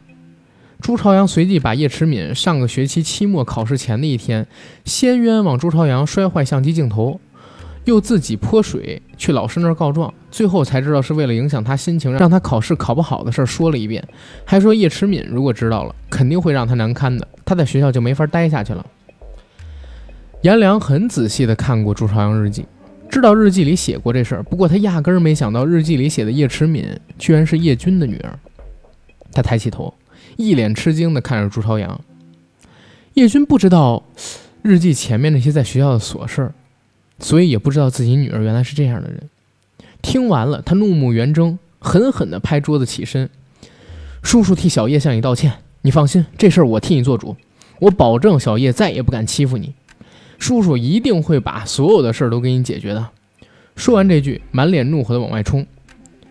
[0.82, 4.48] 朱朝阳随即把叶迟敏上个学期期末考试前的一天，
[4.84, 7.22] 先冤枉朱朝阳摔坏相机镜头，
[7.86, 14.08] 又自己泼水去老师那儿告状，最后才知道是为了影响他心情，让他考试考不好的事儿说了一遍，
[14.46, 18.86] 还说叶迟敏如果知道了，肯定会让他难堪的，他在学校就没法待下去了。
[20.42, 22.66] 颜良很仔细地看过朱朝阳日记，
[23.10, 28.38] 知道日记里写过这事儿，不过他压根儿没想到日记里写的叶迟敏居然是叶军的女儿。
[29.34, 29.94] 他抬起头，
[30.38, 32.00] 一脸吃惊地看着朱朝阳。
[33.14, 34.04] 叶军不知道
[34.62, 36.54] 日记前面那些在学校的琐事儿，
[37.22, 39.30] 所以也不知道自己女儿原来是这样的人。
[40.02, 43.30] 听完了，他怒目圆睁，狠狠地拍桌子，起身
[44.22, 45.54] ：“叔叔替小叶向你道歉，
[45.84, 47.38] 你放心，这事儿我替你做主，
[47.80, 49.74] 我保证小叶再也不敢欺负你。
[50.40, 53.10] 叔叔一定会把所有的事儿都给你解决的。”
[53.78, 55.66] 说完这句，满脸怒火地往外冲。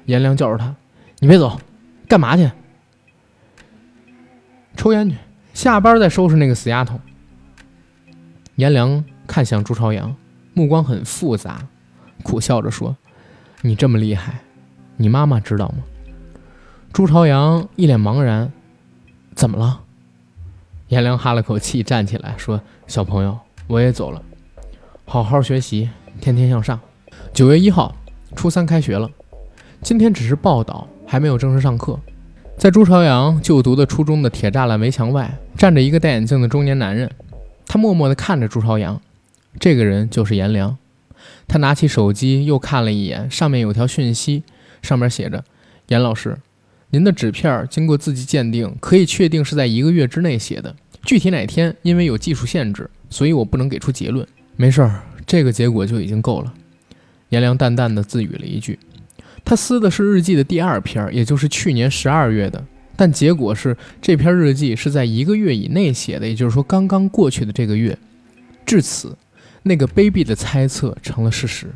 [0.06, 0.74] 颜良叫着他
[1.20, 1.60] ：“你别走，
[2.08, 2.50] 干嘛去？”
[4.76, 5.16] 抽烟去，
[5.54, 7.00] 下班再收拾那个死丫头。
[8.56, 10.14] 颜良看向朱朝阳，
[10.60, 11.66] 目光很复杂，
[12.22, 12.94] 苦笑着说
[13.64, 14.40] ：“你这么厉害，
[14.98, 15.78] 你妈妈知道吗？”
[16.92, 18.52] 朱朝阳一脸茫然
[19.34, 19.80] ：“怎么了？”
[20.88, 23.38] 颜良哈了口气，站起来说：“小朋友，
[23.68, 24.20] 我也走了，
[25.06, 25.88] 好好学习，
[26.20, 26.78] 天天向上。”
[27.32, 27.96] 九月一号，
[28.36, 29.10] 初三开学了，
[29.80, 31.98] 今天只是报道，还没有正式上课。
[32.58, 37.10] 在朱朝阳就读的初中的铁栅栏围墙外，站着一个戴眼镜的中年男人。
[37.66, 39.00] 他默默地看着朱朝阳，
[39.58, 40.76] 这个人就是颜良。
[41.48, 44.44] 他拿起手机又看了一眼，上面有条讯息，
[44.82, 45.44] 上面写着
[45.88, 46.38] ：“严老师，
[46.90, 50.74] 您的纸片经过字迹鉴定，可以确定是在一个月之内写的。
[51.02, 54.26] 具体哪天，因为有技术限制，所以我不能给出结论。
[54.56, 56.54] 没事儿，这个结果就已经够了。”
[57.30, 58.78] 颜良淡淡的自语了一句。
[59.44, 62.64] 他撕的是日记的第二篇，也就是去年十二月的。
[62.96, 67.96] 但结果是这篇日记是在一个月以内写的，也就是说刚刚过去的这个月。
[68.66, 69.16] 至此，
[69.62, 71.66] 那个卑鄙的猜测成了事实。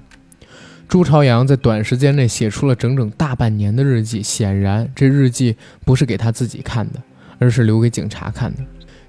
[0.87, 7.03] 朱朝阳在短时间内写出了整整大半年的日记，显然这日记不是给他自己看的，
[7.39, 8.61] 而是留给警察看的。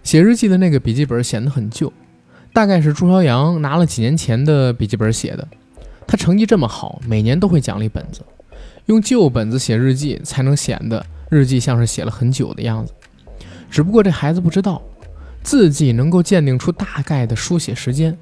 [0.01, 1.91] 写日记的那个笔记本显得很旧，
[2.53, 5.47] 大概是朱朝阳拿了几年前的笔记本写的。
[6.07, 8.21] 他成绩这么好，每年都会奖励本子。
[8.85, 12.93] 用旧本子写日记，才能显得日记像是写了很久的样子。
[13.69, 14.81] 只不过这孩子不知道，
[15.43, 18.15] 字迹能够鉴定出大概的书写时间，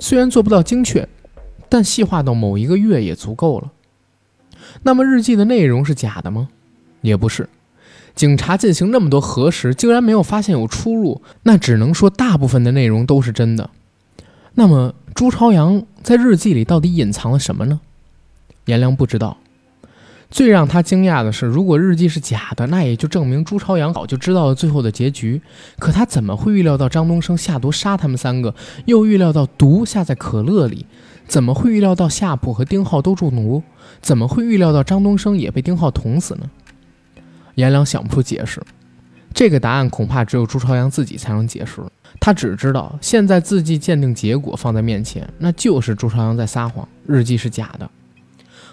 [0.00, 1.08] 虽然做不到精确，
[1.68, 3.70] 但细化到某一个月也足够了。
[4.82, 6.48] 那么日记的内容是假的吗？
[7.02, 7.48] 也不是。
[8.16, 13.70] 警察进行那么多核实，竟然没有发现有出入，那只能说大部分的内容都是真的。
[14.54, 17.80] 那么朱朝阳在日记里到底隐藏了什么呢？
[18.64, 19.36] 颜良不知道。
[20.30, 25.42] 最让他惊讶的是，如果日记是假的，那也就证明朱朝阳早就知道了最后的结局。
[25.78, 28.54] 可他怎么会预料到张东升下毒杀他们三个，
[28.84, 30.86] 又预料到毒下在可乐里？
[31.26, 33.62] 怎么会预料到夏普和丁浩都中毒？
[34.00, 36.48] 怎么会预料到张东升也被丁浩捅死呢？
[37.56, 38.62] 颜良想不出解释。
[39.34, 41.82] 这个答案恐怕只有朱朝阳自己才能解释。
[42.20, 47.90] 他只知道，现在字迹鉴定结果放在面前，那就是朱朝阳在撒谎，日记是假的。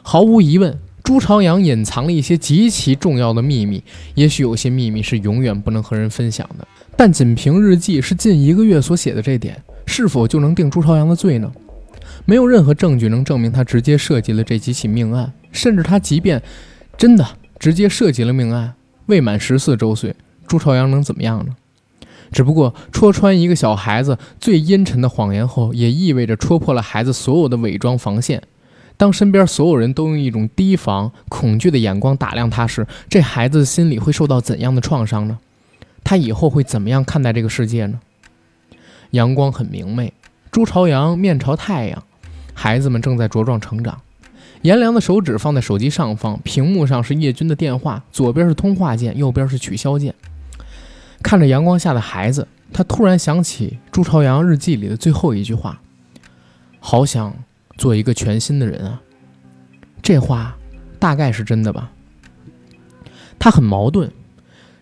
[0.04, 0.78] 毫无疑问。
[1.08, 3.82] 朱朝阳隐藏了一些极其重要的秘密，
[4.16, 6.68] 也许有些秘密是永远不能和人分享的。
[6.98, 11.50] 但仅凭日记是近一个月所写的这点，是否就能定朱朝阳的罪呢？
[12.26, 16.44] 没有任何证据能证明他直接涉及了这几起命案，甚至他即便
[16.98, 17.26] 真的
[17.58, 18.74] 直接涉及了命案，
[19.06, 20.14] 未满十四周岁，
[20.46, 21.56] 朱朝阳能怎么样呢？
[22.34, 28.44] 只不过戳穿一个小孩子最阴沉的谎言后，也意味着戳破了孩子所有的伪装防线。
[28.98, 35.38] 当身边所有人都用一种提防、恐惧的眼光打量他时，这孩子的心里会受到怎样的创伤呢？
[36.04, 38.00] 他以后会怎么样看待这个世界呢？
[39.12, 40.12] 阳光很明媚，
[40.52, 42.04] 朱朝阳面朝太阳，
[42.54, 44.02] 孩子们正在茁壮成长。
[44.64, 50.16] 颜良的手指放在手机上方，屏幕上是叶军的电话，左边是通话键，右边是取消键。
[51.22, 55.80] 看着阳光下的孩子，他突然想起朱朝阳日记里的最后一句话
[56.82, 57.34] ：“好想。”
[57.78, 59.02] 做一个全新的人啊，
[60.02, 60.58] 这话
[61.00, 61.92] 大概是真的吧？
[63.40, 64.10] 他很矛盾，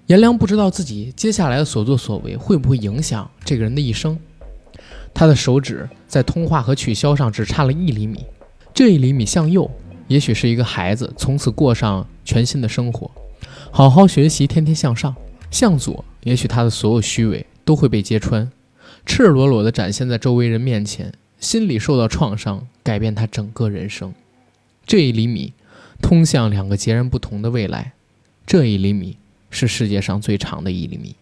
[0.07, 4.17] 颜良不知道自己接下来的所作所为会不会影响这个人的一生。
[5.13, 8.25] 他的手指在通话和取消上只差了一厘米，
[8.73, 9.69] 这一厘米向右，
[10.07, 13.09] 也许是一个孩子从此过上全新的生活，
[13.71, 15.13] 好好学习，天天向上；
[15.51, 18.49] 向左，也许他的所有虚伪都会被揭穿，
[19.05, 21.11] 赤裸裸地展现在周围人面前。
[21.45, 24.15] 心理受到创伤，改变他整个人生。
[24.83, 25.53] 这一厘米，
[26.01, 27.93] 通向两个截然不同的未来。
[28.47, 29.17] 这一厘米
[29.51, 31.15] 是世界上最长的一厘米。